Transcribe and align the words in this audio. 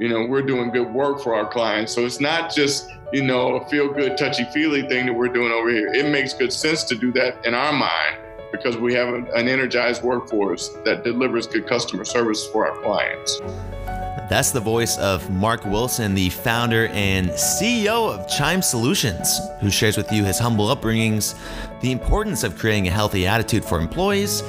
you 0.00 0.08
know, 0.08 0.24
we're 0.24 0.40
doing 0.40 0.70
good 0.70 0.90
work 0.92 1.20
for 1.20 1.34
our 1.34 1.46
clients. 1.46 1.92
So 1.92 2.06
it's 2.06 2.20
not 2.20 2.50
just, 2.50 2.90
you 3.12 3.22
know, 3.22 3.56
a 3.56 3.68
feel 3.68 3.92
good, 3.92 4.16
touchy 4.16 4.44
feely 4.44 4.80
thing 4.88 5.04
that 5.04 5.12
we're 5.12 5.28
doing 5.28 5.52
over 5.52 5.68
here. 5.68 5.92
It 5.92 6.10
makes 6.10 6.32
good 6.32 6.54
sense 6.54 6.84
to 6.84 6.94
do 6.94 7.12
that 7.12 7.44
in 7.44 7.52
our 7.52 7.70
mind 7.70 8.16
because 8.50 8.78
we 8.78 8.94
have 8.94 9.12
an 9.12 9.28
energized 9.46 10.02
workforce 10.02 10.68
that 10.86 11.04
delivers 11.04 11.46
good 11.46 11.66
customer 11.66 12.06
service 12.06 12.46
for 12.46 12.66
our 12.66 12.80
clients. 12.80 13.40
That's 14.30 14.52
the 14.52 14.60
voice 14.60 14.96
of 14.96 15.28
Mark 15.28 15.66
Wilson, 15.66 16.14
the 16.14 16.30
founder 16.30 16.86
and 16.92 17.28
CEO 17.30 18.14
of 18.14 18.26
Chime 18.26 18.62
Solutions, 18.62 19.38
who 19.60 19.70
shares 19.70 19.98
with 19.98 20.10
you 20.10 20.24
his 20.24 20.38
humble 20.38 20.74
upbringings, 20.74 21.34
the 21.82 21.92
importance 21.92 22.42
of 22.42 22.56
creating 22.56 22.88
a 22.88 22.90
healthy 22.90 23.26
attitude 23.26 23.66
for 23.66 23.78
employees, 23.78 24.42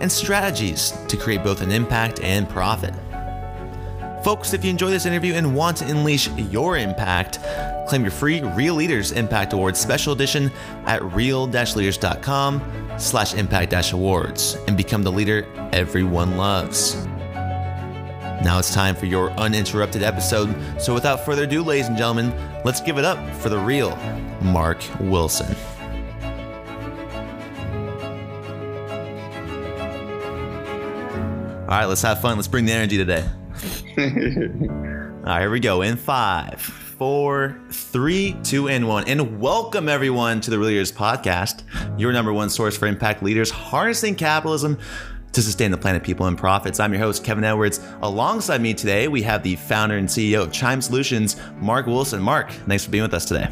and 0.00 0.10
strategies 0.10 0.92
to 1.08 1.16
create 1.18 1.44
both 1.44 1.60
an 1.60 1.72
impact 1.72 2.20
and 2.20 2.48
profit. 2.48 2.94
Folks, 4.24 4.54
if 4.54 4.64
you 4.64 4.70
enjoy 4.70 4.88
this 4.88 5.04
interview 5.04 5.34
and 5.34 5.54
want 5.54 5.76
to 5.76 5.84
unleash 5.84 6.30
your 6.30 6.78
impact, 6.78 7.40
claim 7.86 8.00
your 8.00 8.10
free 8.10 8.40
Real 8.40 8.74
Leaders 8.74 9.12
Impact 9.12 9.52
Awards 9.52 9.78
special 9.78 10.14
edition 10.14 10.50
at 10.86 11.02
real-leaders.com 11.12 12.62
slash 12.96 13.34
impact-awards 13.34 14.56
and 14.66 14.78
become 14.78 15.02
the 15.02 15.12
leader 15.12 15.46
everyone 15.74 16.38
loves. 16.38 17.04
Now 17.34 18.58
it's 18.58 18.72
time 18.72 18.96
for 18.96 19.04
your 19.04 19.30
uninterrupted 19.32 20.02
episode. 20.02 20.56
So 20.80 20.94
without 20.94 21.26
further 21.26 21.44
ado, 21.44 21.62
ladies 21.62 21.88
and 21.88 21.98
gentlemen, 21.98 22.32
let's 22.64 22.80
give 22.80 22.96
it 22.96 23.04
up 23.04 23.18
for 23.36 23.50
the 23.50 23.58
real 23.58 23.94
Mark 24.40 24.82
Wilson. 25.00 25.54
All 31.64 31.80
right, 31.80 31.84
let's 31.84 32.00
have 32.00 32.22
fun. 32.22 32.36
Let's 32.36 32.48
bring 32.48 32.64
the 32.64 32.72
energy 32.72 32.96
today. 32.96 33.22
All 33.96 34.04
right, 34.06 35.40
here 35.42 35.50
we 35.50 35.60
go. 35.60 35.82
In 35.82 35.96
five, 35.96 36.60
four, 36.60 37.60
three, 37.70 38.34
two, 38.42 38.68
and 38.68 38.88
one. 38.88 39.04
And 39.06 39.40
welcome 39.40 39.88
everyone 39.88 40.40
to 40.40 40.50
the 40.50 40.58
Real 40.58 40.66
Leaders 40.66 40.90
Podcast, 40.90 41.62
your 41.96 42.12
number 42.12 42.32
one 42.32 42.50
source 42.50 42.76
for 42.76 42.88
impact 42.88 43.22
leaders 43.22 43.50
harnessing 43.50 44.16
capitalism 44.16 44.80
to 45.30 45.42
sustain 45.42 45.70
the 45.70 45.76
planet, 45.76 46.02
people, 46.02 46.26
and 46.26 46.36
profits. 46.36 46.80
I'm 46.80 46.92
your 46.92 47.02
host, 47.02 47.22
Kevin 47.22 47.44
Edwards. 47.44 47.78
Alongside 48.02 48.60
me 48.60 48.74
today, 48.74 49.06
we 49.06 49.22
have 49.22 49.44
the 49.44 49.54
founder 49.54 49.96
and 49.96 50.08
CEO 50.08 50.42
of 50.42 50.50
Chime 50.50 50.82
Solutions, 50.82 51.36
Mark 51.60 51.86
Wilson. 51.86 52.20
Mark, 52.20 52.50
thanks 52.50 52.84
for 52.84 52.90
being 52.90 53.04
with 53.04 53.14
us 53.14 53.26
today. 53.26 53.46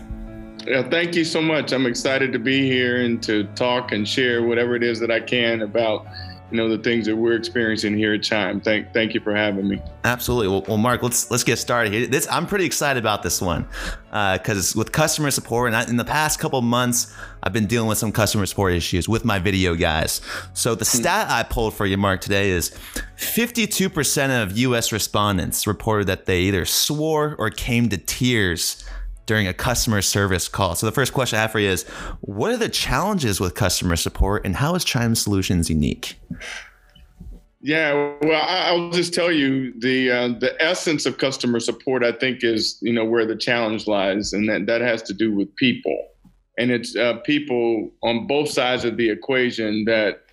Yeah, 0.67 0.89
thank 0.89 1.15
you 1.15 1.25
so 1.25 1.41
much. 1.41 1.73
I'm 1.73 1.87
excited 1.87 2.33
to 2.33 2.41
be 2.41 2.69
here 2.69 3.05
and 3.05 3.23
to 3.23 3.45
talk 3.55 3.93
and 3.93 4.09
share 4.09 4.43
whatever 4.43 4.75
it 4.75 4.83
is 4.83 4.99
that 4.99 5.13
I 5.13 5.21
can 5.21 5.63
about 5.63 6.05
you 6.53 6.59
know 6.59 6.69
the 6.69 6.83
things 6.83 7.07
that 7.07 7.17
we're 7.17 7.33
experiencing 7.33 7.97
here 7.97 8.13
at 8.13 8.23
Chime. 8.23 8.61
Thank 8.61 8.93
thank 8.93 9.15
you 9.15 9.21
for 9.21 9.35
having 9.35 9.67
me. 9.69 9.81
Absolutely. 10.05 10.49
Well, 10.49 10.65
well 10.69 10.77
Mark, 10.77 11.03
let's 11.03 11.31
let's 11.31 11.45
get 11.45 11.59
started 11.59 11.93
here. 11.93 12.07
This 12.07 12.29
I'm 12.31 12.47
pretty 12.47 12.67
excited 12.67 13.01
about 13.01 13.23
this 13.23 13.41
one 13.41 13.67
because 14.11 14.77
uh, 14.77 14.79
with 14.79 14.93
customer 14.93 15.31
support 15.31 15.69
and 15.69 15.77
I, 15.77 15.85
in 15.89 15.97
the 15.97 16.05
past 16.05 16.39
couple 16.39 16.61
months, 16.61 17.17
I've 17.43 17.55
been 17.55 17.67
dealing 17.67 17.89
with 17.89 17.97
some 17.97 18.13
customer 18.13 18.45
support 18.45 18.75
issues 18.75 19.09
with 19.09 19.25
my 19.25 19.39
video 19.39 19.75
guys. 19.75 20.21
So 20.53 20.75
the 20.75 20.85
hmm. 20.85 20.99
stat 20.99 21.31
I 21.31 21.43
pulled 21.43 21.75
for 21.75 21.87
you, 21.87 21.97
Mark, 21.97 22.21
today 22.21 22.51
is 22.51 22.71
52% 23.17 24.43
of 24.43 24.59
U.S. 24.59 24.93
respondents 24.93 25.67
reported 25.67 26.07
that 26.09 26.27
they 26.27 26.43
either 26.43 26.67
swore 26.67 27.35
or 27.39 27.49
came 27.49 27.89
to 27.89 27.97
tears 27.97 28.85
during 29.27 29.47
a 29.47 29.55
customer 29.55 30.03
service 30.03 30.49
call. 30.49 30.75
So 30.75 30.87
the 30.87 30.93
first 30.93 31.13
question 31.13 31.39
I 31.39 31.43
have 31.43 31.53
for 31.53 31.61
you 31.61 31.71
is 31.71 31.85
what 32.21 32.51
are 32.53 32.57
the 32.57 32.69
challenges 32.69 33.41
with 33.41 33.55
customer 33.55 33.97
support 33.97 34.45
and 34.45 34.57
how 34.57 34.75
is 34.75 34.85
Chime 34.85 35.15
Solutions 35.15 35.71
unique? 35.71 36.17
Yeah, 37.65 38.15
well, 38.23 38.43
I'll 38.45 38.91
just 38.91 39.15
tell 39.15 39.31
you 39.31 39.73
the 39.79 40.11
uh, 40.11 40.29
the 40.41 40.61
essence 40.61 41.07
of 41.07 41.19
customer 41.19 41.61
support. 41.61 42.03
I 42.03 42.11
think 42.11 42.43
is 42.43 42.77
you 42.83 42.93
know 42.93 43.05
where 43.05 43.25
the 43.25 43.37
challenge 43.37 43.87
lies, 43.87 44.33
and 44.33 44.49
that 44.49 44.67
that 44.67 44.81
has 44.81 45.01
to 45.03 45.15
do 45.15 45.33
with 45.33 45.55
people, 45.55 45.97
and 46.59 46.73
it's 46.73 46.97
uh, 46.97 47.19
people 47.25 47.93
on 48.03 48.27
both 48.27 48.49
sides 48.49 48.85
of 48.85 48.97
the 48.97 49.09
equation 49.09 49.85
that 49.85 50.25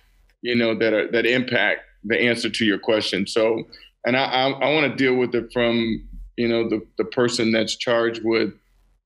you 0.42 0.56
know 0.56 0.74
that 0.76 0.92
are, 0.92 1.08
that 1.12 1.24
impact 1.24 1.82
the 2.02 2.20
answer 2.20 2.50
to 2.50 2.64
your 2.64 2.80
question. 2.80 3.28
So, 3.28 3.62
and 4.04 4.16
I 4.16 4.24
I, 4.24 4.50
I 4.50 4.74
want 4.74 4.90
to 4.90 4.96
deal 4.96 5.14
with 5.14 5.32
it 5.36 5.52
from 5.52 6.04
you 6.36 6.48
know 6.48 6.68
the 6.68 6.84
the 6.98 7.04
person 7.04 7.52
that's 7.52 7.76
charged 7.76 8.22
with 8.24 8.52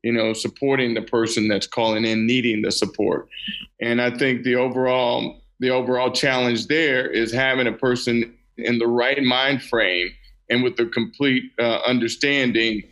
you 0.04 0.12
know, 0.12 0.34
supporting 0.34 0.92
the 0.92 1.02
person 1.02 1.48
that's 1.48 1.66
calling 1.66 2.04
in 2.04 2.26
needing 2.26 2.60
the 2.60 2.70
support. 2.70 3.26
And 3.80 4.02
I 4.02 4.10
think 4.16 4.44
the 4.44 4.54
overall 4.54 5.40
the 5.60 5.70
overall 5.70 6.10
challenge 6.10 6.66
there 6.66 7.08
is 7.08 7.32
having 7.32 7.66
a 7.66 7.72
person 7.72 8.36
in 8.58 8.78
the 8.78 8.86
right 8.86 9.22
mind 9.22 9.62
frame 9.62 10.10
and 10.50 10.62
with 10.62 10.76
the 10.76 10.86
complete 10.86 11.44
uh, 11.58 11.78
understanding 11.86 12.82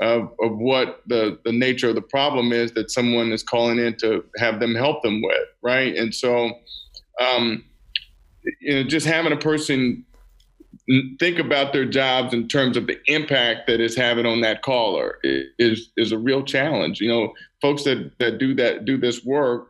of, 0.00 0.32
of 0.40 0.58
what 0.58 1.02
the, 1.06 1.38
the 1.44 1.52
nature 1.52 1.88
of 1.88 1.94
the 1.94 2.02
problem 2.02 2.52
is 2.52 2.72
that 2.72 2.90
someone 2.90 3.32
is 3.32 3.42
calling 3.42 3.78
in 3.78 3.96
to 3.96 4.24
have 4.36 4.60
them 4.60 4.74
help 4.74 5.02
them 5.02 5.22
with, 5.22 5.48
right? 5.62 5.96
And 5.96 6.14
so, 6.14 6.50
um, 7.20 7.64
you 8.60 8.74
know, 8.74 8.82
just 8.82 9.06
having 9.06 9.32
a 9.32 9.36
person 9.36 10.04
think 11.18 11.38
about 11.38 11.72
their 11.72 11.84
jobs 11.84 12.32
in 12.32 12.48
terms 12.48 12.76
of 12.76 12.86
the 12.86 12.98
impact 13.06 13.66
that 13.66 13.80
it's 13.80 13.96
having 13.96 14.26
on 14.26 14.40
that 14.40 14.62
caller 14.62 15.18
is 15.22 15.90
is 15.96 16.12
a 16.12 16.18
real 16.18 16.42
challenge. 16.42 17.00
You 17.00 17.08
know, 17.08 17.32
folks 17.60 17.84
that 17.84 18.12
that 18.18 18.38
do 18.38 18.54
that 18.54 18.84
do 18.84 18.96
this 18.96 19.24
work, 19.24 19.68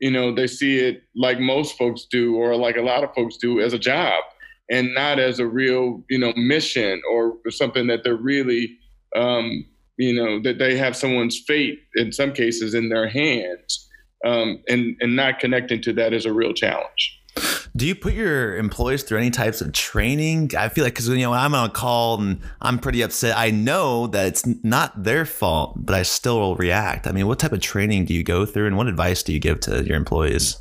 you 0.00 0.10
know, 0.10 0.34
they 0.34 0.46
see 0.46 0.78
it 0.78 1.02
like 1.16 1.40
most 1.40 1.76
folks 1.76 2.06
do, 2.10 2.36
or 2.36 2.54
like 2.56 2.76
a 2.76 2.82
lot 2.82 3.02
of 3.04 3.14
folks 3.14 3.36
do, 3.36 3.60
as 3.60 3.72
a 3.72 3.78
job, 3.78 4.22
and 4.70 4.94
not 4.94 5.18
as 5.18 5.40
a 5.40 5.46
real 5.46 6.04
you 6.08 6.18
know 6.18 6.32
mission 6.36 7.02
or 7.10 7.36
something 7.50 7.86
that 7.88 8.04
they're 8.04 8.16
really. 8.16 8.76
Um, 9.16 9.66
you 9.96 10.14
know 10.14 10.40
that 10.42 10.58
they 10.58 10.78
have 10.78 10.96
someone's 10.96 11.38
fate 11.46 11.80
in 11.96 12.10
some 12.10 12.32
cases 12.32 12.74
in 12.74 12.88
their 12.88 13.08
hands 13.08 13.88
um, 14.24 14.62
and 14.68 14.96
and 15.00 15.14
not 15.14 15.40
connecting 15.40 15.82
to 15.82 15.92
that 15.92 16.14
is 16.14 16.24
a 16.24 16.32
real 16.32 16.54
challenge 16.54 17.19
do 17.76 17.86
you 17.86 17.94
put 17.94 18.14
your 18.14 18.56
employees 18.56 19.02
through 19.02 19.18
any 19.18 19.30
types 19.30 19.60
of 19.60 19.72
training? 19.72 20.50
I 20.58 20.68
feel 20.68 20.84
like 20.84 20.94
because 20.94 21.08
you 21.08 21.18
know 21.18 21.32
I'm 21.32 21.54
on 21.54 21.70
a 21.70 21.72
call 21.72 22.20
and 22.20 22.40
I'm 22.60 22.78
pretty 22.78 23.02
upset, 23.02 23.36
I 23.36 23.50
know 23.50 24.06
that 24.08 24.26
it's 24.26 24.46
not 24.64 25.02
their 25.02 25.24
fault, 25.24 25.74
but 25.76 25.94
I 25.94 26.02
still 26.02 26.38
will 26.40 26.56
react. 26.56 27.06
I 27.06 27.12
mean, 27.12 27.26
what 27.26 27.38
type 27.38 27.52
of 27.52 27.60
training 27.60 28.06
do 28.06 28.14
you 28.14 28.24
go 28.24 28.44
through, 28.44 28.66
and 28.66 28.76
what 28.76 28.88
advice 28.88 29.22
do 29.22 29.32
you 29.32 29.38
give 29.38 29.60
to 29.60 29.84
your 29.84 29.96
employees? 29.96 30.58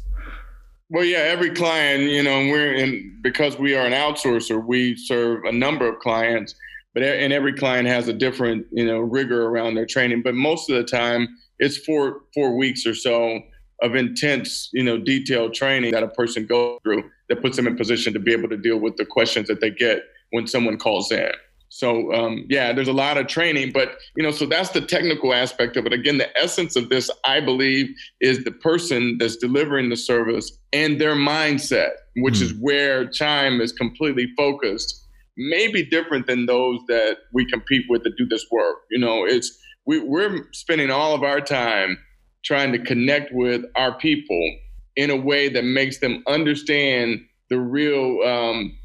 Well, 0.91 1.05
yeah, 1.05 1.19
every 1.19 1.51
client, 1.51 2.03
you 2.03 2.23
know, 2.23 2.39
we're 2.51 2.73
in 2.73 3.19
because 3.21 3.57
we 3.59 3.75
are 3.75 3.85
an 3.85 3.93
outsourcer, 3.93 4.63
we 4.63 4.95
serve 4.95 5.43
a 5.45 5.51
number 5.51 5.87
of 5.87 5.99
clients, 5.99 6.55
but 6.93 7.03
and 7.03 7.33
every 7.33 7.53
client 7.53 7.87
has 7.87 8.07
a 8.07 8.13
different, 8.13 8.65
you 8.71 8.85
know, 8.85 8.99
rigor 8.99 9.47
around 9.47 9.75
their 9.75 9.85
training. 9.85 10.21
But 10.23 10.35
most 10.35 10.69
of 10.69 10.75
the 10.77 10.83
time, 10.83 11.27
it's 11.59 11.77
four 11.77 12.21
four 12.33 12.55
weeks 12.55 12.85
or 12.85 12.95
so 12.95 13.39
of 13.81 13.95
intense, 13.95 14.69
you 14.73 14.83
know, 14.83 14.97
detailed 14.97 15.53
training 15.53 15.91
that 15.91 16.03
a 16.03 16.09
person 16.09 16.45
goes 16.45 16.79
through 16.83 17.03
that 17.29 17.41
puts 17.41 17.55
them 17.55 17.67
in 17.67 17.75
position 17.75 18.13
to 18.13 18.19
be 18.19 18.33
able 18.33 18.49
to 18.49 18.57
deal 18.57 18.77
with 18.77 18.97
the 18.97 19.05
questions 19.05 19.47
that 19.47 19.61
they 19.61 19.69
get 19.69 20.03
when 20.31 20.47
someone 20.47 20.77
calls 20.77 21.11
in. 21.11 21.31
So 21.69 22.11
um, 22.13 22.45
yeah, 22.49 22.73
there's 22.73 22.87
a 22.87 22.93
lot 22.93 23.17
of 23.17 23.27
training, 23.27 23.71
but 23.71 23.97
you 24.15 24.23
know, 24.23 24.31
so 24.31 24.45
that's 24.47 24.69
the 24.69 24.81
technical 24.81 25.33
aspect 25.33 25.77
of 25.77 25.85
it. 25.85 25.93
Again, 25.93 26.17
the 26.17 26.35
essence 26.37 26.75
of 26.75 26.89
this, 26.89 27.09
I 27.25 27.39
believe, 27.39 27.87
is 28.19 28.43
the 28.43 28.51
person 28.51 29.17
that's 29.19 29.37
delivering 29.37 29.89
the 29.89 29.95
service 29.95 30.51
and 30.73 30.99
their 30.99 31.15
mindset, 31.15 31.91
which 32.17 32.39
mm. 32.39 32.41
is 32.41 32.53
where 32.59 33.07
Chime 33.07 33.61
is 33.61 33.71
completely 33.71 34.27
focused. 34.35 35.05
Maybe 35.37 35.85
different 35.85 36.25
than 36.25 36.47
those 36.47 36.79
that 36.87 37.17
we 37.33 37.45
compete 37.45 37.85
with 37.87 38.03
to 38.03 38.11
do 38.17 38.27
this 38.27 38.45
work. 38.51 38.77
You 38.89 38.99
know, 38.99 39.25
it's 39.25 39.57
we, 39.85 39.99
we're 39.99 40.51
spending 40.51 40.89
all 40.89 41.13
of 41.13 41.23
our 41.23 41.39
time 41.39 41.97
trying 42.43 42.71
to 42.71 42.79
connect 42.79 43.33
with 43.33 43.63
our 43.75 43.97
people 43.97 44.57
in 44.95 45.09
a 45.09 45.15
way 45.15 45.49
that 45.49 45.63
makes 45.63 45.99
them 45.99 46.23
understand 46.27 47.19
the 47.49 47.59
real 47.59 48.21
um, 48.25 48.77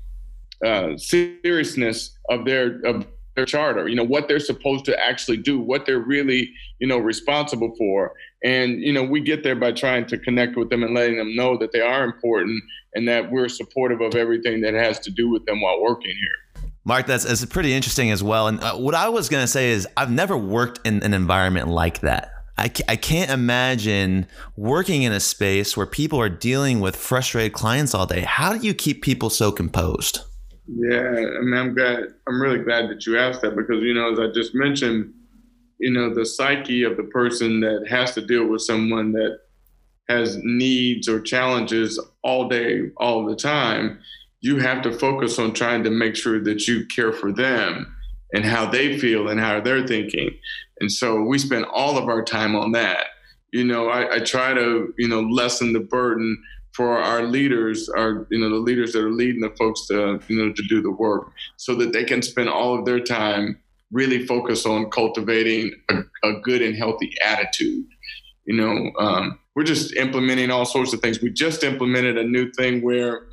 uh, 0.64 0.96
seriousness 0.96 2.16
of 2.30 2.44
their 2.44 2.80
of 2.84 3.06
their 3.36 3.44
charter. 3.44 3.88
You 3.88 3.96
know 3.96 4.04
what 4.04 4.28
they're 4.28 4.40
supposed 4.40 4.84
to 4.86 4.98
actually 4.98 5.38
do, 5.38 5.58
what 5.60 5.86
they're 5.86 5.98
really 5.98 6.50
you 6.78 6.86
know 6.86 6.98
responsible 6.98 7.74
for, 7.76 8.12
and 8.44 8.80
you 8.80 8.92
know 8.92 9.02
we 9.02 9.20
get 9.20 9.42
there 9.42 9.56
by 9.56 9.72
trying 9.72 10.06
to 10.06 10.18
connect 10.18 10.56
with 10.56 10.70
them 10.70 10.82
and 10.82 10.94
letting 10.94 11.18
them 11.18 11.34
know 11.34 11.56
that 11.58 11.72
they 11.72 11.80
are 11.80 12.04
important 12.04 12.62
and 12.94 13.08
that 13.08 13.30
we're 13.30 13.48
supportive 13.48 14.00
of 14.00 14.14
everything 14.14 14.60
that 14.60 14.74
has 14.74 15.00
to 15.00 15.10
do 15.10 15.28
with 15.28 15.44
them 15.46 15.60
while 15.60 15.80
working 15.82 16.14
here. 16.14 16.62
Mark, 16.86 17.06
that's, 17.06 17.24
that's 17.24 17.44
pretty 17.46 17.72
interesting 17.72 18.10
as 18.10 18.22
well. 18.22 18.46
And 18.46 18.60
uh, 18.60 18.74
what 18.74 18.94
I 18.94 19.08
was 19.08 19.30
going 19.30 19.42
to 19.42 19.48
say 19.48 19.70
is, 19.70 19.88
I've 19.96 20.10
never 20.10 20.36
worked 20.36 20.86
in 20.86 21.02
an 21.02 21.14
environment 21.14 21.68
like 21.68 22.00
that. 22.00 22.33
I, 22.56 22.70
I 22.88 22.96
can't 22.96 23.30
imagine 23.30 24.26
working 24.56 25.02
in 25.02 25.12
a 25.12 25.20
space 25.20 25.76
where 25.76 25.86
people 25.86 26.20
are 26.20 26.28
dealing 26.28 26.80
with 26.80 26.94
frustrated 26.94 27.52
clients 27.52 27.94
all 27.94 28.06
day. 28.06 28.20
How 28.20 28.56
do 28.56 28.64
you 28.64 28.74
keep 28.74 29.02
people 29.02 29.28
so 29.30 29.50
composed? 29.50 30.20
Yeah, 30.66 31.00
I 31.00 31.40
mean, 31.40 31.54
I'm 31.54 31.74
glad. 31.74 32.04
I'm 32.26 32.40
really 32.40 32.60
glad 32.60 32.88
that 32.88 33.06
you 33.06 33.18
asked 33.18 33.42
that 33.42 33.56
because 33.56 33.82
you 33.82 33.92
know, 33.92 34.12
as 34.12 34.18
I 34.18 34.32
just 34.32 34.54
mentioned, 34.54 35.12
you 35.78 35.90
know, 35.90 36.14
the 36.14 36.24
psyche 36.24 36.84
of 36.84 36.96
the 36.96 37.02
person 37.04 37.60
that 37.60 37.86
has 37.88 38.14
to 38.14 38.24
deal 38.24 38.46
with 38.46 38.62
someone 38.62 39.12
that 39.12 39.40
has 40.08 40.38
needs 40.42 41.08
or 41.08 41.20
challenges 41.20 41.98
all 42.22 42.48
day, 42.48 42.90
all 42.98 43.26
the 43.26 43.36
time. 43.36 43.98
You 44.40 44.58
have 44.58 44.82
to 44.82 44.92
focus 44.92 45.38
on 45.38 45.54
trying 45.54 45.84
to 45.84 45.90
make 45.90 46.16
sure 46.16 46.42
that 46.44 46.68
you 46.68 46.86
care 46.86 47.12
for 47.12 47.32
them 47.32 47.94
and 48.34 48.44
how 48.44 48.66
they 48.66 48.98
feel 48.98 49.28
and 49.28 49.40
how 49.40 49.60
they're 49.60 49.86
thinking. 49.86 50.30
And 50.84 50.92
so 50.92 51.22
we 51.22 51.38
spend 51.38 51.64
all 51.72 51.96
of 51.96 52.10
our 52.10 52.22
time 52.22 52.54
on 52.54 52.72
that. 52.72 53.06
You 53.52 53.64
know, 53.64 53.88
I, 53.88 54.16
I 54.16 54.18
try 54.18 54.52
to, 54.52 54.92
you 54.98 55.08
know, 55.08 55.22
lessen 55.22 55.72
the 55.72 55.80
burden 55.80 56.36
for 56.74 56.98
our 56.98 57.22
leaders, 57.22 57.88
our 57.88 58.26
you 58.30 58.38
know 58.38 58.50
the 58.50 58.56
leaders 58.56 58.92
that 58.92 59.02
are 59.02 59.10
leading 59.10 59.40
the 59.40 59.54
folks 59.56 59.86
to 59.86 60.20
you 60.28 60.36
know 60.36 60.52
to 60.52 60.62
do 60.68 60.82
the 60.82 60.90
work, 60.90 61.32
so 61.56 61.74
that 61.76 61.94
they 61.94 62.04
can 62.04 62.20
spend 62.20 62.50
all 62.50 62.78
of 62.78 62.84
their 62.84 63.00
time 63.00 63.58
really 63.92 64.26
focus 64.26 64.66
on 64.66 64.90
cultivating 64.90 65.72
a, 65.88 66.00
a 66.28 66.40
good 66.42 66.60
and 66.60 66.76
healthy 66.76 67.14
attitude. 67.24 67.86
You 68.44 68.56
know, 68.56 68.90
um, 68.98 69.38
we're 69.54 69.64
just 69.64 69.96
implementing 69.96 70.50
all 70.50 70.66
sorts 70.66 70.92
of 70.92 71.00
things. 71.00 71.22
We 71.22 71.30
just 71.30 71.64
implemented 71.64 72.18
a 72.18 72.24
new 72.24 72.52
thing 72.52 72.82
where 72.82 73.28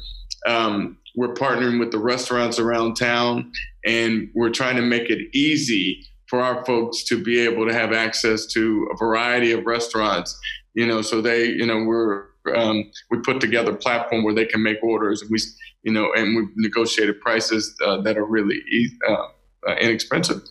um, 0.47 0.97
we're 1.17 1.33
partnering 1.33 1.81
with 1.81 1.91
the 1.91 1.99
restaurants 1.99 2.59
around 2.59 2.93
town, 2.93 3.51
and 3.83 4.29
we're 4.35 4.51
trying 4.51 4.77
to 4.77 4.83
make 4.83 5.09
it 5.09 5.35
easy 5.35 6.07
for 6.31 6.41
our 6.41 6.63
folks 6.63 7.03
to 7.03 7.21
be 7.21 7.41
able 7.41 7.67
to 7.67 7.73
have 7.73 7.91
access 7.91 8.45
to 8.45 8.87
a 8.93 8.95
variety 8.95 9.51
of 9.51 9.65
restaurants. 9.65 10.39
You 10.73 10.87
know, 10.87 11.01
so 11.01 11.21
they, 11.21 11.47
you 11.47 11.65
know, 11.65 11.83
we're 11.83 12.27
um, 12.55 12.89
we 13.11 13.19
put 13.19 13.41
together 13.41 13.73
a 13.73 13.75
platform 13.75 14.23
where 14.23 14.33
they 14.33 14.45
can 14.45 14.63
make 14.63 14.77
orders, 14.81 15.21
and 15.21 15.29
we, 15.29 15.39
you 15.83 15.91
know, 15.91 16.11
and 16.15 16.35
we've 16.35 16.55
negotiated 16.55 17.19
prices 17.19 17.75
uh, 17.85 18.01
that 18.01 18.17
are 18.17 18.25
really 18.25 18.59
uh, 19.07 19.27
uh, 19.67 19.75
inexpensive. 19.81 20.41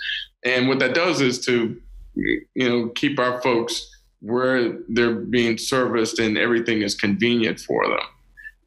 And 0.44 0.68
what 0.68 0.78
that 0.80 0.94
does 0.94 1.22
is 1.22 1.44
to, 1.46 1.80
you 2.14 2.68
know, 2.68 2.90
keep 2.90 3.18
our 3.18 3.40
folks 3.40 3.90
where 4.20 4.78
they're 4.90 5.14
being 5.14 5.56
serviced 5.56 6.18
and 6.18 6.36
everything 6.36 6.82
is 6.82 6.94
convenient 6.94 7.58
for 7.58 7.88
them. 7.88 8.06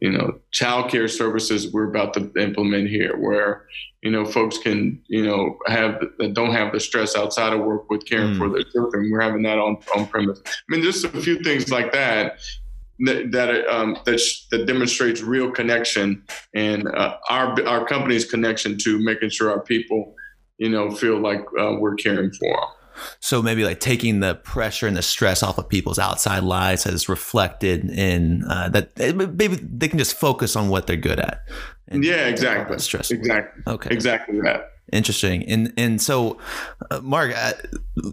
You 0.03 0.11
know, 0.11 0.39
childcare 0.51 1.09
services 1.09 1.71
we're 1.71 1.87
about 1.87 2.13
to 2.15 2.29
implement 2.37 2.89
here, 2.89 3.15
where 3.15 3.67
you 4.01 4.11
know 4.11 4.25
folks 4.25 4.57
can 4.57 5.01
you 5.07 5.25
know 5.25 5.57
have 5.67 6.01
that 6.19 6.33
don't 6.33 6.51
have 6.51 6.73
the 6.73 6.81
stress 6.81 7.15
outside 7.15 7.53
of 7.53 7.61
work 7.61 7.89
with 7.89 8.05
caring 8.05 8.33
mm. 8.33 8.37
for 8.37 8.49
their 8.49 8.63
children. 8.63 9.09
We're 9.09 9.21
having 9.21 9.43
that 9.43 9.59
on 9.59 9.77
on 9.95 10.07
premise. 10.07 10.41
I 10.45 10.51
mean, 10.67 10.81
just 10.81 11.05
a 11.05 11.21
few 11.21 11.41
things 11.41 11.71
like 11.71 11.93
that 11.93 12.37
that 13.05 13.31
that, 13.31 13.67
um, 13.67 13.97
that, 14.05 14.21
that 14.51 14.65
demonstrates 14.65 15.21
real 15.21 15.49
connection 15.51 16.23
and 16.53 16.85
uh, 16.87 17.15
our 17.29 17.55
our 17.65 17.85
company's 17.85 18.25
connection 18.25 18.77
to 18.79 18.99
making 18.99 19.29
sure 19.29 19.51
our 19.51 19.61
people, 19.61 20.15
you 20.57 20.67
know, 20.69 20.91
feel 20.91 21.17
like 21.17 21.45
uh, 21.57 21.75
we're 21.79 21.95
caring 21.95 22.31
for 22.33 22.51
them. 22.51 22.69
So 23.19 23.41
maybe 23.41 23.63
like 23.63 23.79
taking 23.79 24.19
the 24.19 24.35
pressure 24.35 24.87
and 24.87 24.97
the 24.97 25.01
stress 25.01 25.43
off 25.43 25.57
of 25.57 25.69
people's 25.69 25.99
outside 25.99 26.43
lives 26.43 26.83
has 26.83 27.09
reflected 27.09 27.89
in 27.89 28.43
uh, 28.49 28.69
that 28.69 28.91
eh, 28.99 29.11
maybe 29.11 29.55
they 29.55 29.87
can 29.87 29.99
just 29.99 30.15
focus 30.15 30.55
on 30.55 30.69
what 30.69 30.87
they're 30.87 30.95
good 30.95 31.19
at. 31.19 31.41
yeah, 31.91 32.27
exactly. 32.27 32.77
Stress. 32.79 33.11
Exactly. 33.11 33.63
Okay. 33.67 33.89
Exactly 33.91 34.41
that. 34.41 34.72
Interesting. 34.91 35.43
And 35.45 35.73
and 35.77 36.01
so, 36.01 36.37
uh, 36.91 36.99
Mark, 37.01 37.33
uh, 37.35 37.53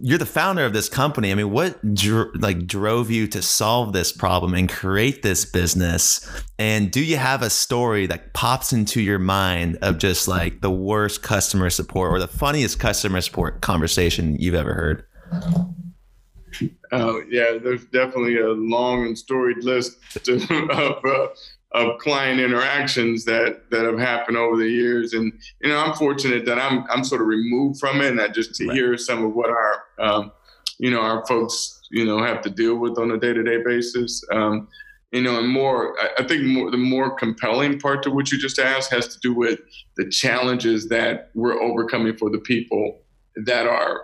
you're 0.00 0.18
the 0.18 0.24
founder 0.24 0.64
of 0.64 0.72
this 0.72 0.88
company. 0.88 1.30
I 1.30 1.34
mean, 1.34 1.50
what 1.50 1.94
dr- 1.94 2.30
like 2.36 2.66
drove 2.66 3.10
you 3.10 3.26
to 3.28 3.42
solve 3.42 3.92
this 3.92 4.12
problem 4.12 4.54
and 4.54 4.68
create 4.68 5.22
this 5.22 5.44
business? 5.44 6.26
And 6.58 6.90
do 6.90 7.04
you 7.04 7.16
have 7.16 7.42
a 7.42 7.50
story 7.50 8.06
that 8.06 8.32
pops 8.34 8.72
into 8.72 9.00
your 9.00 9.18
mind 9.18 9.78
of 9.82 9.98
just 9.98 10.28
like 10.28 10.60
the 10.60 10.70
worst 10.70 11.22
customer 11.22 11.70
support 11.70 12.12
or 12.12 12.18
the 12.18 12.28
funniest 12.28 12.78
customer 12.78 13.20
support 13.20 13.60
conversation 13.60 14.36
you've 14.38 14.54
ever 14.54 14.72
heard? 14.72 15.04
Uh, 16.92 17.20
yeah, 17.28 17.58
there's 17.62 17.84
definitely 17.86 18.38
a 18.38 18.48
long 18.48 19.06
and 19.06 19.18
storied 19.18 19.62
list 19.64 19.98
of, 20.28 21.04
uh, 21.04 21.28
of 21.72 21.98
client 21.98 22.40
interactions 22.40 23.24
that 23.24 23.70
that 23.70 23.84
have 23.84 23.98
happened 23.98 24.36
over 24.36 24.56
the 24.56 24.68
years. 24.68 25.12
And 25.12 25.32
you 25.60 25.68
know 25.68 25.78
i'm 25.78 25.94
fortunate 25.94 26.44
that 26.46 26.58
i'm 26.58 26.84
i'm 26.90 27.04
sort 27.04 27.20
of 27.20 27.26
removed 27.26 27.78
from 27.78 28.00
it. 28.00 28.08
And 28.08 28.20
i 28.20 28.28
just 28.28 28.54
to 28.56 28.66
right. 28.66 28.76
hear 28.76 28.96
some 28.96 29.24
of 29.24 29.34
what 29.34 29.50
our 29.50 29.84
um, 29.98 30.32
you 30.78 30.90
know 30.90 31.00
our 31.00 31.24
folks 31.26 31.80
you 31.90 32.04
know 32.04 32.22
have 32.22 32.40
to 32.42 32.50
deal 32.50 32.76
with 32.76 32.98
on 32.98 33.10
a 33.10 33.18
day-to-day 33.18 33.62
basis. 33.64 34.24
Um, 34.32 34.68
you 35.12 35.22
know 35.22 35.38
and 35.38 35.48
more 35.48 35.96
i 36.18 36.22
think 36.22 36.44
more 36.44 36.70
the 36.70 36.76
more 36.76 37.14
compelling 37.16 37.78
part 37.80 38.02
to 38.02 38.10
what 38.10 38.30
you 38.30 38.38
just 38.38 38.58
asked 38.58 38.92
has 38.92 39.08
to 39.08 39.18
do 39.20 39.34
with 39.34 39.60
the 39.96 40.08
challenges 40.08 40.88
that 40.88 41.30
we're 41.34 41.60
overcoming 41.60 42.16
for 42.16 42.30
the 42.30 42.38
people 42.38 43.00
that 43.36 43.66
are 43.66 44.02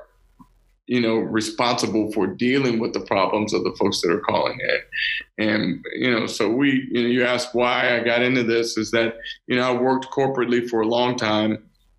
you 0.86 1.00
know, 1.00 1.16
responsible 1.16 2.12
for 2.12 2.26
dealing 2.26 2.78
with 2.78 2.92
the 2.92 3.00
problems 3.00 3.52
of 3.52 3.64
the 3.64 3.74
folks 3.78 4.00
that 4.00 4.12
are 4.12 4.20
calling 4.20 4.58
in. 4.60 5.46
And, 5.46 5.84
you 5.94 6.10
know, 6.10 6.26
so 6.26 6.48
we, 6.48 6.88
you 6.92 7.02
know, 7.02 7.08
you 7.08 7.24
ask 7.24 7.54
why 7.54 7.96
I 7.96 8.04
got 8.04 8.22
into 8.22 8.44
this 8.44 8.78
is 8.78 8.92
that, 8.92 9.16
you 9.48 9.56
know, 9.56 9.62
I 9.62 9.72
worked 9.72 10.06
corporately 10.10 10.68
for 10.68 10.82
a 10.82 10.86
long 10.86 11.16
time. 11.16 11.58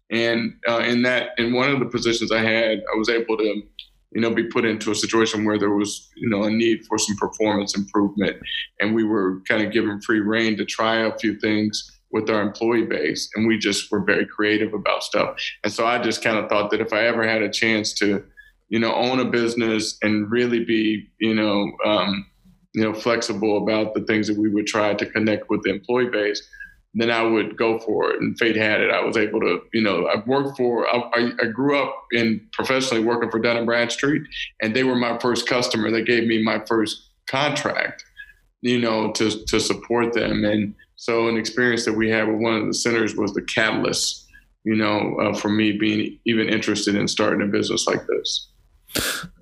And 0.10 0.54
uh, 0.70 0.80
in 0.80 1.02
that, 1.02 1.32
in 1.38 1.54
one 1.54 1.70
of 1.70 1.80
the 1.80 1.86
positions 1.86 2.32
I 2.32 2.42
had, 2.42 2.80
I 2.80 2.98
was 2.98 3.10
able 3.10 3.38
to, 3.38 3.62
you 4.14 4.22
know, 4.22 4.34
be 4.34 4.46
put 4.46 4.64
into 4.64 4.92
a 4.92 4.96
situation 4.96 5.44
where 5.44 5.60
there 5.60 5.74
was, 5.74 6.10
you 6.16 6.30
know, 6.30 6.44
a 6.44 6.50
need 6.50 6.86
for 6.86 6.98
some 6.98 7.18
performance 7.18 7.76
improvement. 7.76 8.38
And 8.80 8.96
we 8.96 9.04
were 9.04 9.42
kind 9.50 9.66
of 9.66 9.74
given 9.74 10.00
free 10.00 10.22
reign 10.22 10.56
to 10.58 10.66
try 10.66 11.00
a 11.00 11.18
few 11.18 11.38
things 11.38 11.92
with 12.12 12.30
our 12.30 12.42
employee 12.42 12.86
base. 12.86 13.30
And 13.36 13.46
we 13.46 13.58
just 13.58 13.92
were 13.92 14.00
very 14.00 14.26
creative 14.26 14.74
about 14.74 15.04
stuff. 15.04 15.36
And 15.66 15.74
so 15.74 15.86
I 15.86 16.00
just 16.00 16.24
kind 16.24 16.38
of 16.38 16.48
thought 16.48 16.72
that 16.72 16.80
if 16.80 16.94
I 16.94 17.06
ever 17.06 17.28
had 17.28 17.42
a 17.42 17.52
chance 17.52 17.92
to, 17.96 18.24
you 18.70 18.80
know, 18.80 18.94
own 18.94 19.20
a 19.20 19.26
business 19.26 19.98
and 20.02 20.30
really 20.30 20.64
be, 20.64 21.08
you 21.20 21.34
know, 21.34 21.72
um, 21.86 22.26
you 22.74 22.84
know, 22.84 22.94
flexible 22.94 23.58
about 23.58 23.94
the 23.94 24.02
things 24.02 24.28
that 24.28 24.38
we 24.38 24.50
would 24.50 24.68
try 24.68 24.94
to 24.94 25.06
connect 25.06 25.50
with 25.50 25.64
the 25.64 25.72
employee 25.72 26.10
base, 26.10 26.48
then 26.94 27.12
I 27.12 27.24
would 27.24 27.58
go 27.58 27.80
for 27.80 28.12
it. 28.12 28.22
And 28.22 28.38
fate 28.38 28.56
had 28.56 28.82
it. 28.82 28.92
I 28.92 29.04
was 29.04 29.18
able 29.18 29.40
to, 29.42 29.62
you 29.74 29.82
know, 29.82 30.06
I 30.08 30.22
worked 30.26 30.58
for, 30.58 30.88
I, 30.88 31.32
I 31.42 31.46
grew 31.48 31.82
up 31.82 31.96
in 32.12 32.42
professionally 32.52 33.04
working 33.04 33.30
for 33.30 33.40
Dun 33.40 33.66
Bradstreet, 33.66 34.24
and 34.62 34.76
they 34.76 34.84
were 34.84 34.96
my 34.96 35.18
first 35.20 35.48
customer. 35.48 35.92
They 35.92 36.04
gave 36.04 36.28
me 36.28 36.44
my 36.44 36.64
first 36.68 37.10
contract, 37.28 38.04
you 38.62 38.80
know, 38.80 39.12
to 39.14 39.46
to 39.46 39.60
support 39.60 40.14
them. 40.14 40.44
And 40.44 40.74
so, 40.96 41.28
an 41.28 41.38
experience 41.38 41.86
that 41.86 41.94
we 41.94 42.10
had 42.10 42.28
with 42.28 42.42
one 42.42 42.56
of 42.56 42.66
the 42.66 42.74
centers 42.74 43.16
was 43.16 43.34
the 43.34 43.44
catalyst, 43.44 44.28
you 44.64 44.76
know, 44.76 45.16
uh, 45.22 45.34
for 45.38 45.50
me 45.50 45.74
being 45.74 46.20
even 46.26 46.50
interested 46.50 46.96
in 46.96 47.08
starting 47.08 47.48
a 47.48 47.52
business 47.52 47.86
like 47.86 48.06
this. 48.08 48.50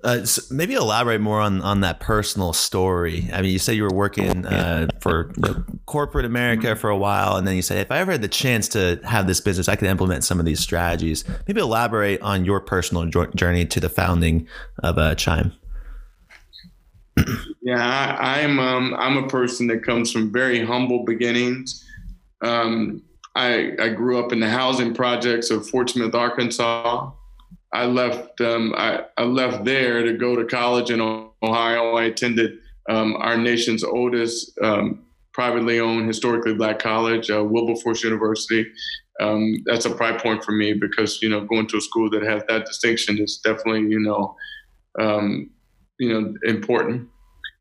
Uh, 0.04 0.24
so 0.24 0.42
maybe 0.54 0.74
elaborate 0.74 1.20
more 1.20 1.40
on, 1.40 1.62
on 1.62 1.80
that 1.80 2.00
personal 2.00 2.52
story. 2.52 3.28
I 3.32 3.42
mean, 3.42 3.52
you 3.52 3.58
said 3.58 3.76
you 3.76 3.84
were 3.84 3.94
working 3.94 4.44
uh, 4.46 4.88
for 5.00 5.32
you 5.36 5.42
know, 5.42 5.64
corporate 5.86 6.24
America 6.24 6.76
for 6.76 6.90
a 6.90 6.96
while, 6.96 7.36
and 7.36 7.46
then 7.46 7.56
you 7.56 7.62
said, 7.62 7.78
if 7.78 7.90
I 7.90 7.98
ever 7.98 8.12
had 8.12 8.22
the 8.22 8.28
chance 8.28 8.68
to 8.68 9.00
have 9.04 9.26
this 9.26 9.40
business, 9.40 9.68
I 9.68 9.76
could 9.76 9.88
implement 9.88 10.24
some 10.24 10.38
of 10.38 10.46
these 10.46 10.60
strategies. 10.60 11.24
Maybe 11.46 11.60
elaborate 11.60 12.20
on 12.22 12.44
your 12.44 12.60
personal 12.60 13.06
journey 13.06 13.66
to 13.66 13.80
the 13.80 13.88
founding 13.88 14.46
of 14.82 14.98
uh, 14.98 15.14
Chime. 15.14 15.52
yeah, 17.62 18.16
I, 18.20 18.40
am 18.40 18.60
I'm, 18.60 18.94
um, 18.94 18.94
I'm 18.98 19.24
a 19.24 19.28
person 19.28 19.66
that 19.68 19.84
comes 19.84 20.12
from 20.12 20.32
very 20.32 20.64
humble 20.64 21.04
beginnings. 21.04 21.84
Um, 22.42 23.02
I, 23.34 23.72
I 23.80 23.88
grew 23.90 24.18
up 24.18 24.32
in 24.32 24.40
the 24.40 24.48
housing 24.48 24.94
projects 24.94 25.50
of 25.50 25.68
Fort 25.68 25.90
Smith, 25.90 26.14
Arkansas. 26.14 27.10
I 27.76 27.84
left 27.84 28.40
um, 28.40 28.74
I, 28.76 29.04
I, 29.18 29.24
left 29.24 29.64
there 29.64 30.02
to 30.02 30.14
go 30.14 30.34
to 30.34 30.46
college 30.46 30.90
in 30.90 31.00
Ohio. 31.00 31.94
I 31.94 32.04
attended 32.04 32.52
um, 32.88 33.16
our 33.16 33.36
nation's 33.36 33.84
oldest 33.84 34.58
um, 34.62 35.04
privately 35.34 35.78
owned 35.78 36.08
historically 36.08 36.54
black 36.54 36.78
college, 36.78 37.30
uh, 37.30 37.44
Wilberforce 37.44 38.02
University. 38.02 38.66
Um, 39.20 39.56
that's 39.66 39.84
a 39.84 39.90
pride 39.90 40.20
point 40.20 40.42
for 40.42 40.52
me 40.52 40.72
because 40.72 41.20
you 41.20 41.28
know 41.28 41.44
going 41.44 41.66
to 41.68 41.76
a 41.76 41.80
school 41.82 42.08
that 42.10 42.22
has 42.22 42.42
that 42.48 42.64
distinction 42.64 43.18
is 43.18 43.40
definitely 43.44 43.90
you 43.90 44.00
know 44.00 44.34
um, 44.98 45.50
you 45.98 46.08
know 46.08 46.34
important. 46.44 47.08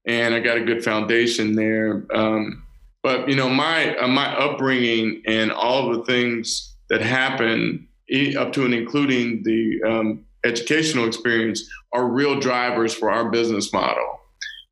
And 0.08 0.34
I 0.34 0.40
got 0.40 0.58
a 0.58 0.64
good 0.64 0.82
foundation 0.82 1.56
there. 1.56 2.06
Um, 2.14 2.64
but 3.04 3.28
you 3.28 3.36
know 3.36 3.50
my 3.50 3.98
uh, 3.98 4.08
my 4.08 4.34
upbringing 4.38 5.24
and 5.28 5.52
all 5.52 5.92
the 5.92 6.06
things 6.06 6.74
that 6.90 7.02
happened 7.02 7.88
up 8.38 8.54
to 8.54 8.66
and 8.66 8.74
including 8.74 9.44
the 9.44 9.82
um, 9.84 10.26
educational 10.44 11.08
experience 11.08 11.68
are 11.92 12.08
real 12.08 12.40
drivers 12.40 12.94
for 12.94 13.12
our 13.12 13.30
business 13.30 13.74
model. 13.74 14.20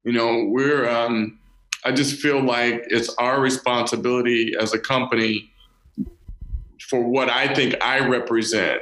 You 0.03 0.13
know, 0.13 0.45
we're, 0.49 0.87
um, 0.89 1.39
I 1.85 1.91
just 1.91 2.19
feel 2.19 2.41
like 2.41 2.83
it's 2.87 3.13
our 3.15 3.41
responsibility 3.41 4.53
as 4.59 4.73
a 4.73 4.79
company 4.79 5.49
for 6.89 7.01
what 7.01 7.29
I 7.29 7.53
think 7.53 7.75
I 7.81 8.07
represent, 8.07 8.81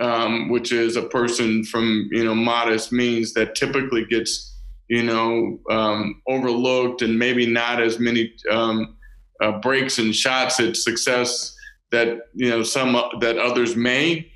um, 0.00 0.50
which 0.50 0.72
is 0.72 0.96
a 0.96 1.02
person 1.02 1.64
from, 1.64 2.08
you 2.12 2.24
know, 2.24 2.34
modest 2.34 2.92
means 2.92 3.32
that 3.34 3.54
typically 3.54 4.04
gets, 4.04 4.56
you 4.88 5.04
know, 5.04 5.60
um, 5.70 6.20
overlooked 6.28 7.02
and 7.02 7.18
maybe 7.18 7.46
not 7.46 7.80
as 7.80 7.98
many 7.98 8.34
um, 8.50 8.96
uh, 9.40 9.52
breaks 9.60 9.98
and 9.98 10.14
shots 10.14 10.60
at 10.60 10.76
success 10.76 11.56
that 11.92 12.28
you 12.34 12.50
know 12.50 12.62
some 12.62 13.00
that 13.20 13.38
others 13.38 13.76
may 13.76 14.30